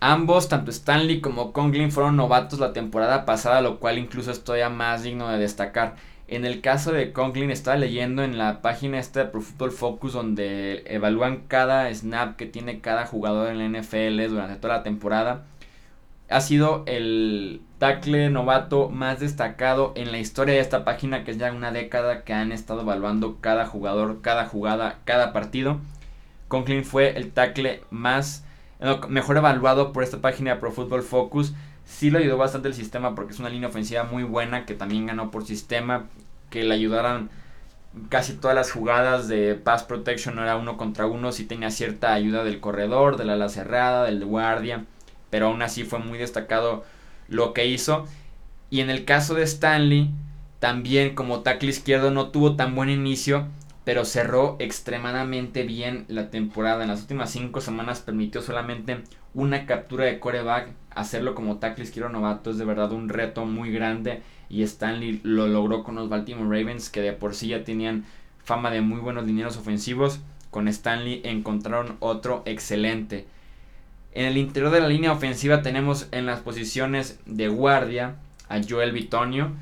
Ambos, 0.00 0.48
tanto 0.48 0.70
Stanley 0.70 1.20
como 1.20 1.52
Conklin, 1.52 1.90
fueron 1.90 2.16
novatos 2.16 2.60
la 2.60 2.72
temporada 2.72 3.24
pasada, 3.24 3.60
lo 3.60 3.80
cual 3.80 3.98
incluso 3.98 4.30
es 4.30 4.44
todavía 4.44 4.70
más 4.70 5.02
digno 5.02 5.28
de 5.28 5.38
destacar. 5.38 5.96
En 6.28 6.44
el 6.44 6.60
caso 6.60 6.92
de 6.92 7.12
Conklin, 7.12 7.50
estaba 7.50 7.76
leyendo 7.76 8.22
en 8.22 8.38
la 8.38 8.62
página 8.62 8.98
esta 8.98 9.20
de 9.20 9.30
Pro 9.30 9.40
Football 9.40 9.72
Focus, 9.72 10.12
donde 10.12 10.84
evalúan 10.86 11.44
cada 11.48 11.92
snap 11.92 12.36
que 12.36 12.46
tiene 12.46 12.80
cada 12.80 13.06
jugador 13.06 13.48
en 13.48 13.58
la 13.58 13.80
NFL 13.80 14.28
durante 14.28 14.56
toda 14.56 14.76
la 14.76 14.82
temporada. 14.84 15.46
Ha 16.28 16.42
sido 16.42 16.84
el 16.86 17.62
tackle 17.78 18.28
novato 18.30 18.90
más 18.90 19.18
destacado 19.18 19.92
en 19.96 20.12
la 20.12 20.18
historia 20.18 20.54
de 20.54 20.60
esta 20.60 20.84
página, 20.84 21.24
que 21.24 21.30
es 21.32 21.38
ya 21.38 21.50
una 21.50 21.72
década 21.72 22.22
que 22.22 22.34
han 22.34 22.52
estado 22.52 22.82
evaluando 22.82 23.38
cada 23.40 23.66
jugador, 23.66 24.20
cada 24.20 24.44
jugada, 24.46 24.98
cada 25.04 25.32
partido. 25.32 25.78
Conklin 26.48 26.84
fue 26.84 27.16
el 27.16 27.32
tackle 27.32 27.82
más 27.90 28.44
mejor 29.08 29.36
evaluado 29.36 29.92
por 29.92 30.02
esta 30.02 30.18
página 30.18 30.60
Pro 30.60 30.72
Football 30.72 31.02
Focus. 31.02 31.52
Sí 31.84 32.10
le 32.10 32.18
ayudó 32.18 32.36
bastante 32.36 32.68
el 32.68 32.74
sistema 32.74 33.14
porque 33.14 33.32
es 33.32 33.40
una 33.40 33.48
línea 33.48 33.68
ofensiva 33.68 34.04
muy 34.04 34.22
buena 34.22 34.66
que 34.66 34.74
también 34.74 35.06
ganó 35.06 35.30
por 35.30 35.46
sistema, 35.46 36.06
que 36.50 36.64
le 36.64 36.74
ayudaron 36.74 37.30
casi 38.08 38.34
todas 38.34 38.54
las 38.54 38.70
jugadas 38.70 39.28
de 39.28 39.54
pass 39.54 39.82
protection 39.82 40.36
no 40.36 40.42
era 40.42 40.56
uno 40.56 40.76
contra 40.76 41.06
uno, 41.06 41.32
sí 41.32 41.44
tenía 41.44 41.70
cierta 41.70 42.12
ayuda 42.12 42.44
del 42.44 42.60
corredor, 42.60 43.16
de 43.16 43.24
la 43.24 43.34
ala 43.34 43.48
cerrada, 43.48 44.04
del 44.04 44.24
guardia, 44.24 44.84
pero 45.30 45.46
aún 45.46 45.62
así 45.62 45.84
fue 45.84 45.98
muy 45.98 46.18
destacado 46.18 46.84
lo 47.28 47.52
que 47.52 47.66
hizo. 47.66 48.06
Y 48.70 48.80
en 48.80 48.90
el 48.90 49.04
caso 49.04 49.34
de 49.34 49.42
Stanley, 49.42 50.10
también 50.60 51.14
como 51.14 51.40
tackle 51.40 51.70
izquierdo 51.70 52.10
no 52.10 52.28
tuvo 52.28 52.56
tan 52.56 52.74
buen 52.74 52.90
inicio, 52.90 53.46
pero 53.88 54.04
cerró 54.04 54.56
extremadamente 54.58 55.62
bien 55.62 56.04
la 56.08 56.28
temporada. 56.28 56.82
En 56.82 56.90
las 56.90 57.00
últimas 57.00 57.30
cinco 57.30 57.62
semanas 57.62 58.00
permitió 58.00 58.42
solamente 58.42 58.98
una 59.32 59.64
captura 59.64 60.04
de 60.04 60.20
coreback. 60.20 60.74
Hacerlo 60.90 61.34
como 61.34 61.56
tackle 61.56 61.84
izquierdo 61.84 62.10
novato 62.10 62.50
es 62.50 62.58
de 62.58 62.66
verdad 62.66 62.92
un 62.92 63.08
reto 63.08 63.46
muy 63.46 63.72
grande. 63.72 64.20
Y 64.50 64.62
Stanley 64.62 65.20
lo 65.22 65.48
logró 65.48 65.84
con 65.84 65.94
los 65.94 66.10
Baltimore 66.10 66.60
Ravens, 66.60 66.90
que 66.90 67.00
de 67.00 67.14
por 67.14 67.34
sí 67.34 67.48
ya 67.48 67.64
tenían 67.64 68.04
fama 68.44 68.70
de 68.70 68.82
muy 68.82 69.00
buenos 69.00 69.24
dineros 69.24 69.56
ofensivos. 69.56 70.20
Con 70.50 70.68
Stanley 70.68 71.22
encontraron 71.24 71.96
otro 72.00 72.42
excelente. 72.44 73.26
En 74.12 74.26
el 74.26 74.36
interior 74.36 74.70
de 74.70 74.82
la 74.82 74.88
línea 74.88 75.12
ofensiva 75.12 75.62
tenemos 75.62 76.08
en 76.12 76.26
las 76.26 76.40
posiciones 76.40 77.20
de 77.24 77.48
guardia 77.48 78.16
a 78.50 78.60
Joel 78.62 78.92
Bitonio, 78.92 79.52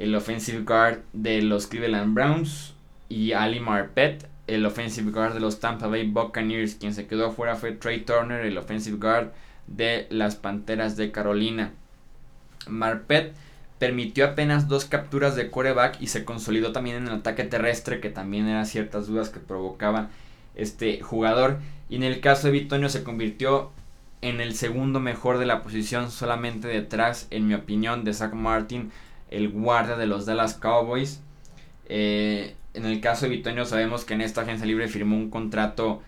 el 0.00 0.16
offensive 0.16 0.64
guard 0.64 0.98
de 1.12 1.42
los 1.42 1.68
Cleveland 1.68 2.12
Browns 2.12 2.74
y 3.08 3.32
Ali 3.32 3.60
Marpet, 3.60 4.28
el 4.46 4.64
offensive 4.66 5.10
guard 5.10 5.34
de 5.34 5.40
los 5.40 5.60
Tampa 5.60 5.86
Bay 5.86 6.08
Buccaneers. 6.08 6.74
Quien 6.74 6.94
se 6.94 7.06
quedó 7.06 7.26
afuera 7.26 7.56
fue 7.56 7.72
Trey 7.72 8.00
Turner, 8.00 8.44
el 8.44 8.58
offensive 8.58 8.98
guard 8.98 9.32
de 9.66 10.06
las 10.10 10.36
Panteras 10.36 10.96
de 10.96 11.10
Carolina. 11.10 11.72
Marpet 12.66 13.34
permitió 13.78 14.26
apenas 14.26 14.68
dos 14.68 14.84
capturas 14.84 15.36
de 15.36 15.50
coreback 15.50 16.00
y 16.00 16.08
se 16.08 16.24
consolidó 16.24 16.72
también 16.72 16.96
en 16.96 17.08
el 17.08 17.14
ataque 17.14 17.44
terrestre, 17.44 18.00
que 18.00 18.10
también 18.10 18.48
eran 18.48 18.66
ciertas 18.66 19.06
dudas 19.06 19.28
que 19.28 19.40
provocaba 19.40 20.10
este 20.54 21.00
jugador. 21.00 21.58
Y 21.88 21.96
en 21.96 22.02
el 22.02 22.20
caso 22.20 22.48
de 22.48 22.52
Bitonio 22.52 22.88
se 22.88 23.04
convirtió 23.04 23.70
en 24.20 24.40
el 24.40 24.54
segundo 24.54 24.98
mejor 24.98 25.38
de 25.38 25.46
la 25.46 25.62
posición, 25.62 26.10
solamente 26.10 26.66
detrás, 26.66 27.28
en 27.30 27.46
mi 27.46 27.54
opinión, 27.54 28.04
de 28.04 28.14
Zach 28.14 28.32
Martin, 28.32 28.90
el 29.30 29.48
guardia 29.48 29.96
de 29.96 30.06
los 30.06 30.26
Dallas 30.26 30.54
Cowboys. 30.54 31.20
Eh, 31.88 32.56
en 32.74 32.84
el 32.84 33.00
caso 33.00 33.26
de 33.26 33.30
Bitonio 33.30 33.64
sabemos 33.64 34.04
que 34.04 34.14
en 34.14 34.20
esta 34.20 34.42
agencia 34.42 34.66
libre 34.66 34.88
firmó 34.88 35.16
un 35.16 35.30
contrato 35.30 36.02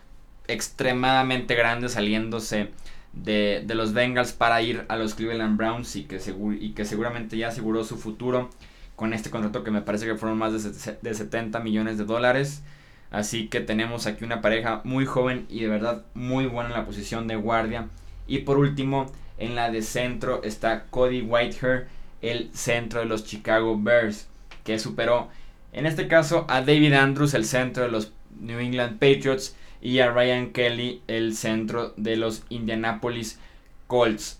extremadamente 0.46 1.54
grande 1.54 1.88
saliéndose 1.88 2.70
de, 3.12 3.64
los 3.68 3.92
Bengals 3.92 4.32
para 4.32 4.62
ir 4.62 4.84
a 4.88 4.96
los 4.96 5.14
Cleveland 5.14 5.56
Browns 5.56 5.96
y 5.96 6.04
que, 6.04 6.20
y 6.60 6.72
que 6.72 6.84
seguramente 6.84 7.36
ya 7.36 7.48
aseguró 7.48 7.84
su 7.84 7.96
futuro 7.96 8.50
con 8.96 9.12
este 9.14 9.30
contrato 9.30 9.64
que 9.64 9.70
me 9.70 9.82
parece 9.82 10.06
que 10.06 10.16
fueron 10.16 10.38
más 10.38 10.52
de, 10.52 10.98
de 11.00 11.14
70 11.14 11.60
millones 11.60 11.98
de 11.98 12.04
dólares. 12.04 12.62
Así 13.10 13.48
que 13.48 13.60
tenemos 13.60 14.06
aquí 14.06 14.24
una 14.24 14.40
pareja 14.40 14.82
muy 14.84 15.04
joven 15.04 15.46
y 15.48 15.60
de 15.60 15.68
verdad 15.68 16.04
muy 16.14 16.46
buena 16.46 16.70
en 16.70 16.76
la 16.76 16.86
posición 16.86 17.26
de 17.26 17.36
guardia. 17.36 17.88
Y 18.28 18.40
por 18.40 18.58
último, 18.58 19.10
en 19.38 19.56
la 19.56 19.70
de 19.70 19.82
centro 19.82 20.42
está 20.44 20.84
Cody 20.90 21.22
Whitehair, 21.22 21.88
el 22.22 22.50
centro 22.52 23.00
de 23.00 23.06
los 23.06 23.24
Chicago 23.24 23.76
Bears, 23.80 24.28
que 24.62 24.78
superó 24.78 25.28
en 25.72 25.86
este 25.86 26.08
caso 26.08 26.46
a 26.48 26.60
David 26.60 26.94
Andrews, 26.94 27.34
el 27.34 27.44
centro 27.44 27.84
de 27.84 27.90
los 27.90 28.12
New 28.40 28.58
England 28.58 28.98
Patriots, 28.98 29.56
y 29.80 30.00
a 30.00 30.10
Ryan 30.10 30.50
Kelly, 30.50 31.02
el 31.06 31.34
centro 31.36 31.94
de 31.96 32.16
los 32.16 32.42
Indianapolis 32.48 33.38
Colts. 33.86 34.38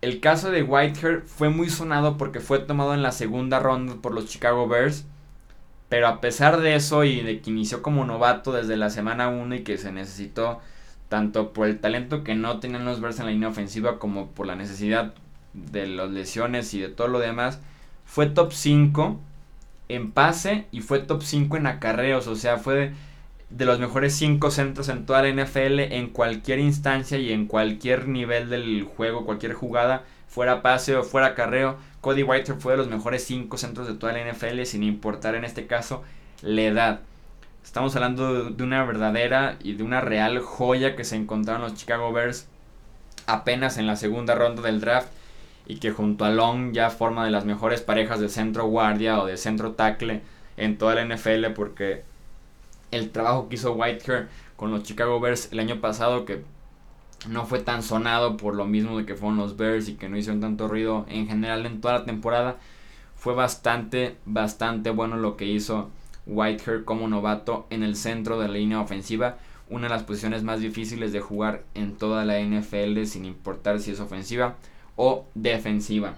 El 0.00 0.20
caso 0.20 0.50
de 0.50 0.62
Whitehair 0.62 1.22
fue 1.26 1.50
muy 1.50 1.68
sonado 1.68 2.16
porque 2.16 2.40
fue 2.40 2.58
tomado 2.58 2.94
en 2.94 3.02
la 3.02 3.12
segunda 3.12 3.60
ronda 3.60 3.94
por 4.00 4.14
los 4.14 4.26
Chicago 4.26 4.66
Bears. 4.66 5.04
Pero 5.88 6.06
a 6.06 6.20
pesar 6.20 6.60
de 6.60 6.74
eso 6.76 7.04
y 7.04 7.20
de 7.20 7.40
que 7.40 7.50
inició 7.50 7.82
como 7.82 8.04
novato 8.04 8.52
desde 8.52 8.76
la 8.76 8.90
semana 8.90 9.28
1 9.28 9.56
y 9.56 9.62
que 9.62 9.76
se 9.76 9.92
necesitó 9.92 10.60
tanto 11.08 11.52
por 11.52 11.66
el 11.66 11.80
talento 11.80 12.22
que 12.22 12.36
no 12.36 12.60
tenían 12.60 12.84
los 12.84 13.00
Bears 13.00 13.18
en 13.18 13.26
la 13.26 13.32
línea 13.32 13.48
ofensiva 13.48 13.98
como 13.98 14.28
por 14.28 14.46
la 14.46 14.54
necesidad 14.54 15.14
de 15.52 15.88
las 15.88 16.10
lesiones 16.10 16.72
y 16.74 16.80
de 16.80 16.88
todo 16.88 17.08
lo 17.08 17.18
demás, 17.18 17.60
fue 18.04 18.26
top 18.26 18.52
5 18.52 19.18
en 19.94 20.12
pase 20.12 20.66
y 20.72 20.80
fue 20.80 21.00
top 21.00 21.22
5 21.22 21.56
en 21.56 21.66
acarreos. 21.66 22.26
O 22.26 22.36
sea, 22.36 22.58
fue 22.58 22.92
de 23.50 23.64
los 23.64 23.78
mejores 23.80 24.14
5 24.14 24.50
centros 24.50 24.88
en 24.88 25.06
toda 25.06 25.22
la 25.22 25.30
NFL 25.30 25.80
en 25.80 26.08
cualquier 26.08 26.60
instancia 26.60 27.18
y 27.18 27.32
en 27.32 27.46
cualquier 27.46 28.08
nivel 28.08 28.48
del 28.48 28.84
juego, 28.84 29.24
cualquier 29.26 29.54
jugada, 29.54 30.04
fuera 30.28 30.62
pase 30.62 30.96
o 30.96 31.02
fuera 31.02 31.34
carreo. 31.34 31.76
Cody 32.00 32.22
White 32.22 32.54
fue 32.54 32.72
de 32.72 32.78
los 32.78 32.88
mejores 32.88 33.24
5 33.24 33.56
centros 33.58 33.86
de 33.86 33.94
toda 33.94 34.12
la 34.12 34.32
NFL 34.32 34.62
sin 34.64 34.82
importar 34.82 35.34
en 35.34 35.44
este 35.44 35.66
caso 35.66 36.02
la 36.42 36.62
edad. 36.62 37.00
Estamos 37.64 37.94
hablando 37.94 38.50
de 38.50 38.64
una 38.64 38.84
verdadera 38.84 39.56
y 39.62 39.74
de 39.74 39.82
una 39.82 40.00
real 40.00 40.38
joya 40.38 40.96
que 40.96 41.04
se 41.04 41.16
encontraron 41.16 41.62
los 41.62 41.74
Chicago 41.74 42.12
Bears 42.12 42.48
apenas 43.26 43.76
en 43.76 43.86
la 43.86 43.96
segunda 43.96 44.34
ronda 44.34 44.62
del 44.62 44.80
draft 44.80 45.08
y 45.70 45.76
que 45.76 45.92
junto 45.92 46.24
a 46.24 46.30
Long 46.30 46.72
ya 46.72 46.90
forma 46.90 47.24
de 47.24 47.30
las 47.30 47.44
mejores 47.44 47.80
parejas 47.80 48.18
de 48.18 48.28
centro 48.28 48.66
guardia 48.66 49.20
o 49.20 49.26
de 49.26 49.36
centro 49.36 49.74
tackle 49.74 50.20
en 50.56 50.76
toda 50.76 50.96
la 50.96 51.04
NFL 51.04 51.52
porque 51.54 52.02
el 52.90 53.10
trabajo 53.10 53.48
que 53.48 53.54
hizo 53.54 53.74
Whitehair 53.74 54.28
con 54.56 54.72
los 54.72 54.82
Chicago 54.82 55.20
Bears 55.20 55.52
el 55.52 55.60
año 55.60 55.80
pasado 55.80 56.24
que 56.24 56.42
no 57.28 57.46
fue 57.46 57.60
tan 57.60 57.84
sonado 57.84 58.36
por 58.36 58.56
lo 58.56 58.66
mismo 58.66 58.98
de 58.98 59.06
que 59.06 59.14
fueron 59.14 59.38
los 59.38 59.56
Bears 59.56 59.88
y 59.88 59.94
que 59.94 60.08
no 60.08 60.16
hicieron 60.16 60.40
tanto 60.40 60.66
ruido 60.66 61.06
en 61.08 61.28
general 61.28 61.64
en 61.64 61.80
toda 61.80 62.00
la 62.00 62.04
temporada 62.04 62.56
fue 63.14 63.34
bastante 63.34 64.16
bastante 64.26 64.90
bueno 64.90 65.18
lo 65.18 65.36
que 65.36 65.44
hizo 65.44 65.90
Whitehair 66.26 66.84
como 66.84 67.06
novato 67.06 67.68
en 67.70 67.84
el 67.84 67.94
centro 67.94 68.40
de 68.40 68.48
la 68.48 68.54
línea 68.54 68.80
ofensiva 68.80 69.38
una 69.68 69.84
de 69.84 69.90
las 69.90 70.02
posiciones 70.02 70.42
más 70.42 70.58
difíciles 70.58 71.12
de 71.12 71.20
jugar 71.20 71.62
en 71.74 71.94
toda 71.94 72.24
la 72.24 72.40
NFL 72.40 73.04
sin 73.04 73.24
importar 73.24 73.78
si 73.78 73.92
es 73.92 74.00
ofensiva 74.00 74.56
o 75.02 75.24
defensiva. 75.34 76.14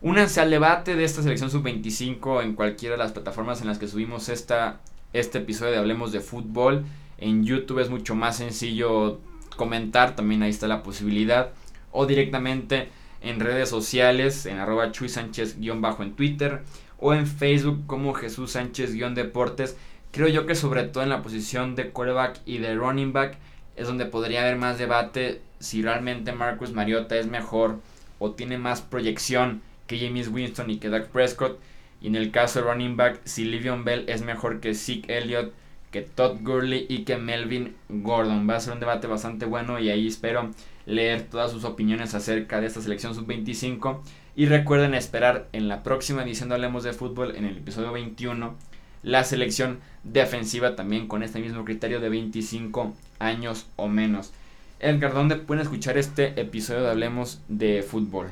Únanse 0.00 0.40
al 0.40 0.50
debate 0.50 0.96
de 0.96 1.04
esta 1.04 1.22
selección 1.22 1.50
sub-25 1.50 2.42
en 2.42 2.54
cualquiera 2.54 2.94
de 2.94 3.02
las 3.02 3.12
plataformas 3.12 3.60
en 3.60 3.66
las 3.66 3.78
que 3.78 3.86
subimos 3.86 4.30
esta 4.30 4.80
este 5.12 5.38
episodio 5.38 5.72
de 5.72 5.78
Hablemos 5.78 6.10
de 6.10 6.20
Fútbol. 6.20 6.86
En 7.18 7.44
YouTube 7.44 7.80
es 7.80 7.90
mucho 7.90 8.14
más 8.14 8.38
sencillo 8.38 9.20
comentar, 9.56 10.16
también 10.16 10.42
ahí 10.42 10.48
está 10.50 10.68
la 10.68 10.82
posibilidad. 10.82 11.50
O 11.92 12.06
directamente 12.06 12.88
en 13.20 13.40
redes 13.40 13.68
sociales, 13.68 14.46
en 14.46 14.56
arroba 14.56 14.90
Chuy 14.90 15.10
Sánchez-bajo 15.10 16.02
en 16.02 16.14
Twitter. 16.14 16.62
O 16.98 17.12
en 17.12 17.26
Facebook 17.26 17.84
como 17.86 18.14
Jesús 18.14 18.52
Sánchez-deportes. 18.52 19.76
Creo 20.12 20.28
yo 20.28 20.46
que 20.46 20.54
sobre 20.54 20.84
todo 20.84 21.02
en 21.02 21.10
la 21.10 21.22
posición 21.22 21.74
de 21.74 21.90
quarterback 21.90 22.40
y 22.46 22.56
de 22.56 22.74
running 22.74 23.12
back 23.12 23.36
es 23.76 23.86
donde 23.86 24.06
podría 24.06 24.40
haber 24.40 24.56
más 24.56 24.78
debate 24.78 25.42
si 25.60 25.82
realmente 25.82 26.32
Marcus 26.32 26.72
Mariota 26.72 27.16
es 27.16 27.26
mejor 27.26 27.80
o 28.18 28.32
tiene 28.32 28.58
más 28.58 28.80
proyección 28.80 29.62
que 29.86 29.98
James 29.98 30.28
Winston 30.28 30.70
y 30.70 30.78
que 30.78 30.88
Dak 30.88 31.08
Prescott. 31.08 31.58
Y 32.00 32.06
en 32.06 32.16
el 32.16 32.30
caso 32.30 32.60
de 32.60 32.70
running 32.70 32.96
back, 32.96 33.20
si 33.24 33.44
Livion 33.44 33.84
Bell 33.84 34.04
es 34.08 34.22
mejor 34.22 34.60
que 34.60 34.74
Zeke 34.74 35.18
Elliott, 35.18 35.52
que 35.90 36.02
Todd 36.02 36.38
Gurley 36.42 36.86
y 36.88 37.04
que 37.04 37.16
Melvin 37.16 37.74
Gordon. 37.88 38.48
Va 38.48 38.56
a 38.56 38.60
ser 38.60 38.74
un 38.74 38.80
debate 38.80 39.06
bastante 39.06 39.46
bueno 39.46 39.78
y 39.78 39.90
ahí 39.90 40.06
espero 40.06 40.50
leer 40.86 41.22
todas 41.22 41.50
sus 41.50 41.64
opiniones 41.64 42.14
acerca 42.14 42.60
de 42.60 42.66
esta 42.66 42.80
selección 42.80 43.14
sub-25. 43.14 44.00
Y 44.36 44.46
recuerden 44.46 44.94
esperar 44.94 45.48
en 45.52 45.68
la 45.68 45.82
próxima 45.82 46.22
edición 46.22 46.48
de 46.48 46.56
Hablemos 46.56 46.84
de 46.84 46.92
Fútbol, 46.92 47.34
en 47.36 47.44
el 47.44 47.56
episodio 47.56 47.92
21, 47.92 48.54
la 49.02 49.24
selección 49.24 49.80
defensiva 50.04 50.76
también 50.76 51.08
con 51.08 51.22
este 51.22 51.40
mismo 51.40 51.64
criterio 51.64 52.00
de 52.00 52.08
25 52.08 52.94
años 53.18 53.66
o 53.76 53.88
menos. 53.88 54.32
Edgar, 54.80 55.12
¿dónde 55.12 55.36
pueden 55.36 55.62
escuchar 55.62 55.98
este 55.98 56.40
episodio 56.40 56.82
de 56.82 56.90
Hablemos 56.90 57.40
de 57.48 57.82
Fútbol? 57.82 58.28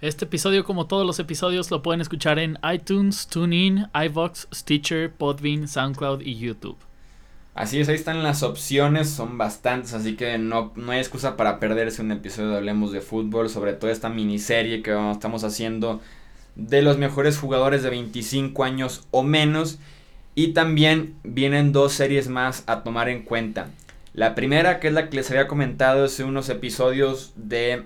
Este 0.00 0.26
episodio, 0.26 0.64
como 0.64 0.86
todos 0.86 1.04
los 1.04 1.18
episodios, 1.18 1.72
lo 1.72 1.82
pueden 1.82 2.00
escuchar 2.00 2.38
en 2.38 2.56
iTunes, 2.72 3.26
TuneIn, 3.26 3.88
iVox, 3.92 4.46
Stitcher, 4.54 5.10
Podbean, 5.12 5.66
SoundCloud 5.66 6.20
y 6.20 6.36
YouTube. 6.38 6.76
Así 7.54 7.80
es, 7.80 7.88
ahí 7.88 7.96
están 7.96 8.22
las 8.22 8.44
opciones, 8.44 9.10
son 9.10 9.38
bastantes, 9.38 9.92
así 9.92 10.14
que 10.14 10.38
no, 10.38 10.72
no 10.76 10.92
hay 10.92 11.00
excusa 11.00 11.36
para 11.36 11.58
perderse 11.58 12.00
un 12.00 12.12
episodio 12.12 12.50
de 12.50 12.58
Hablemos 12.58 12.92
de 12.92 13.00
Fútbol, 13.00 13.48
sobre 13.48 13.72
todo 13.72 13.90
esta 13.90 14.08
miniserie 14.08 14.82
que 14.82 14.96
estamos 15.10 15.42
haciendo 15.42 16.00
de 16.54 16.82
los 16.82 16.96
mejores 16.98 17.38
jugadores 17.38 17.82
de 17.82 17.90
25 17.90 18.62
años 18.62 19.08
o 19.10 19.24
menos. 19.24 19.80
Y 20.36 20.52
también 20.52 21.16
vienen 21.24 21.72
dos 21.72 21.94
series 21.94 22.28
más 22.28 22.62
a 22.68 22.84
tomar 22.84 23.08
en 23.08 23.24
cuenta. 23.24 23.70
La 24.18 24.34
primera, 24.34 24.80
que 24.80 24.88
es 24.88 24.94
la 24.94 25.08
que 25.08 25.16
les 25.16 25.30
había 25.30 25.46
comentado, 25.46 26.04
es 26.04 26.18
unos 26.18 26.48
episodios 26.48 27.32
de 27.36 27.84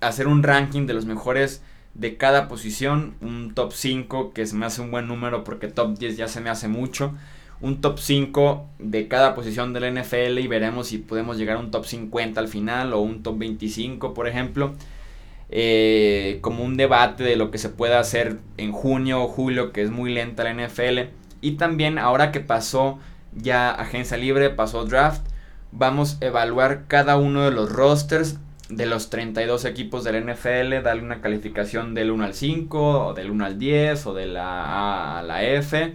hacer 0.00 0.28
un 0.28 0.44
ranking 0.44 0.86
de 0.86 0.94
los 0.94 1.06
mejores 1.06 1.60
de 1.94 2.16
cada 2.16 2.46
posición, 2.46 3.16
un 3.20 3.52
top 3.52 3.72
5 3.72 4.32
que 4.32 4.46
se 4.46 4.54
me 4.54 4.64
hace 4.64 4.80
un 4.80 4.92
buen 4.92 5.08
número 5.08 5.42
porque 5.42 5.66
top 5.66 5.98
10 5.98 6.18
ya 6.18 6.28
se 6.28 6.40
me 6.40 6.50
hace 6.50 6.68
mucho, 6.68 7.16
un 7.60 7.80
top 7.80 7.98
5 7.98 8.64
de 8.78 9.08
cada 9.08 9.34
posición 9.34 9.72
del 9.72 9.92
NFL 9.92 10.38
y 10.38 10.46
veremos 10.46 10.86
si 10.86 10.98
podemos 10.98 11.36
llegar 11.36 11.56
a 11.56 11.58
un 11.58 11.72
top 11.72 11.84
50 11.84 12.40
al 12.40 12.46
final 12.46 12.92
o 12.92 13.00
un 13.00 13.24
top 13.24 13.36
25 13.38 14.14
por 14.14 14.28
ejemplo, 14.28 14.72
eh, 15.50 16.38
como 16.42 16.62
un 16.62 16.76
debate 16.76 17.24
de 17.24 17.34
lo 17.34 17.50
que 17.50 17.58
se 17.58 17.70
puede 17.70 17.96
hacer 17.96 18.38
en 18.56 18.70
junio 18.70 19.20
o 19.20 19.26
julio 19.26 19.72
que 19.72 19.82
es 19.82 19.90
muy 19.90 20.14
lenta 20.14 20.44
la 20.44 20.54
NFL 20.54 21.10
y 21.40 21.56
también 21.56 21.98
ahora 21.98 22.30
que 22.30 22.38
pasó 22.38 23.00
ya 23.34 23.72
agencia 23.72 24.16
libre, 24.16 24.50
pasó 24.50 24.84
draft, 24.84 25.26
vamos 25.72 26.18
a 26.20 26.26
evaluar 26.26 26.84
cada 26.88 27.16
uno 27.16 27.44
de 27.44 27.50
los 27.50 27.70
rosters 27.70 28.38
de 28.68 28.86
los 28.86 29.10
32 29.10 29.64
equipos 29.64 30.04
del 30.04 30.24
NFL, 30.24 30.82
darle 30.82 31.02
una 31.02 31.20
calificación 31.20 31.94
del 31.94 32.10
1 32.10 32.24
al 32.24 32.34
5, 32.34 33.06
o 33.06 33.14
del 33.14 33.30
1 33.30 33.44
al 33.44 33.58
10, 33.58 34.06
o 34.06 34.14
de 34.14 34.26
la 34.26 34.64
A 34.64 35.18
a 35.20 35.22
la 35.22 35.44
F. 35.44 35.94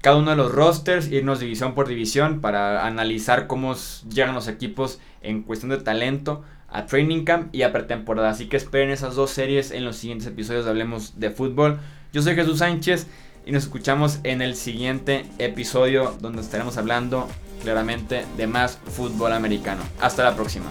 Cada 0.00 0.16
uno 0.16 0.32
de 0.32 0.36
los 0.36 0.52
rosters, 0.52 1.10
irnos 1.10 1.40
división 1.40 1.74
por 1.74 1.88
división 1.88 2.40
para 2.40 2.86
analizar 2.86 3.46
cómo 3.46 3.74
llegan 4.12 4.34
los 4.34 4.48
equipos 4.48 5.00
en 5.22 5.42
cuestión 5.42 5.70
de 5.70 5.78
talento 5.78 6.42
a 6.68 6.84
Training 6.84 7.24
Camp 7.24 7.54
y 7.54 7.62
a 7.62 7.72
pretemporada. 7.72 8.28
Así 8.28 8.46
que 8.46 8.58
esperen 8.58 8.90
esas 8.90 9.14
dos 9.14 9.30
series 9.30 9.70
en 9.70 9.84
los 9.84 9.96
siguientes 9.96 10.26
episodios 10.26 10.66
de 10.66 10.72
Hablemos 10.72 11.18
de 11.18 11.30
Fútbol. 11.30 11.78
Yo 12.12 12.20
soy 12.20 12.34
Jesús 12.34 12.58
Sánchez 12.58 13.06
y 13.46 13.52
nos 13.52 13.62
escuchamos 13.62 14.20
en 14.24 14.42
el 14.42 14.56
siguiente 14.56 15.24
episodio 15.38 16.14
donde 16.20 16.42
estaremos 16.42 16.76
hablando 16.76 17.28
claramente 17.64 18.26
de 18.36 18.46
más 18.46 18.78
fútbol 18.86 19.32
americano. 19.32 19.82
Hasta 20.00 20.22
la 20.22 20.36
próxima. 20.36 20.66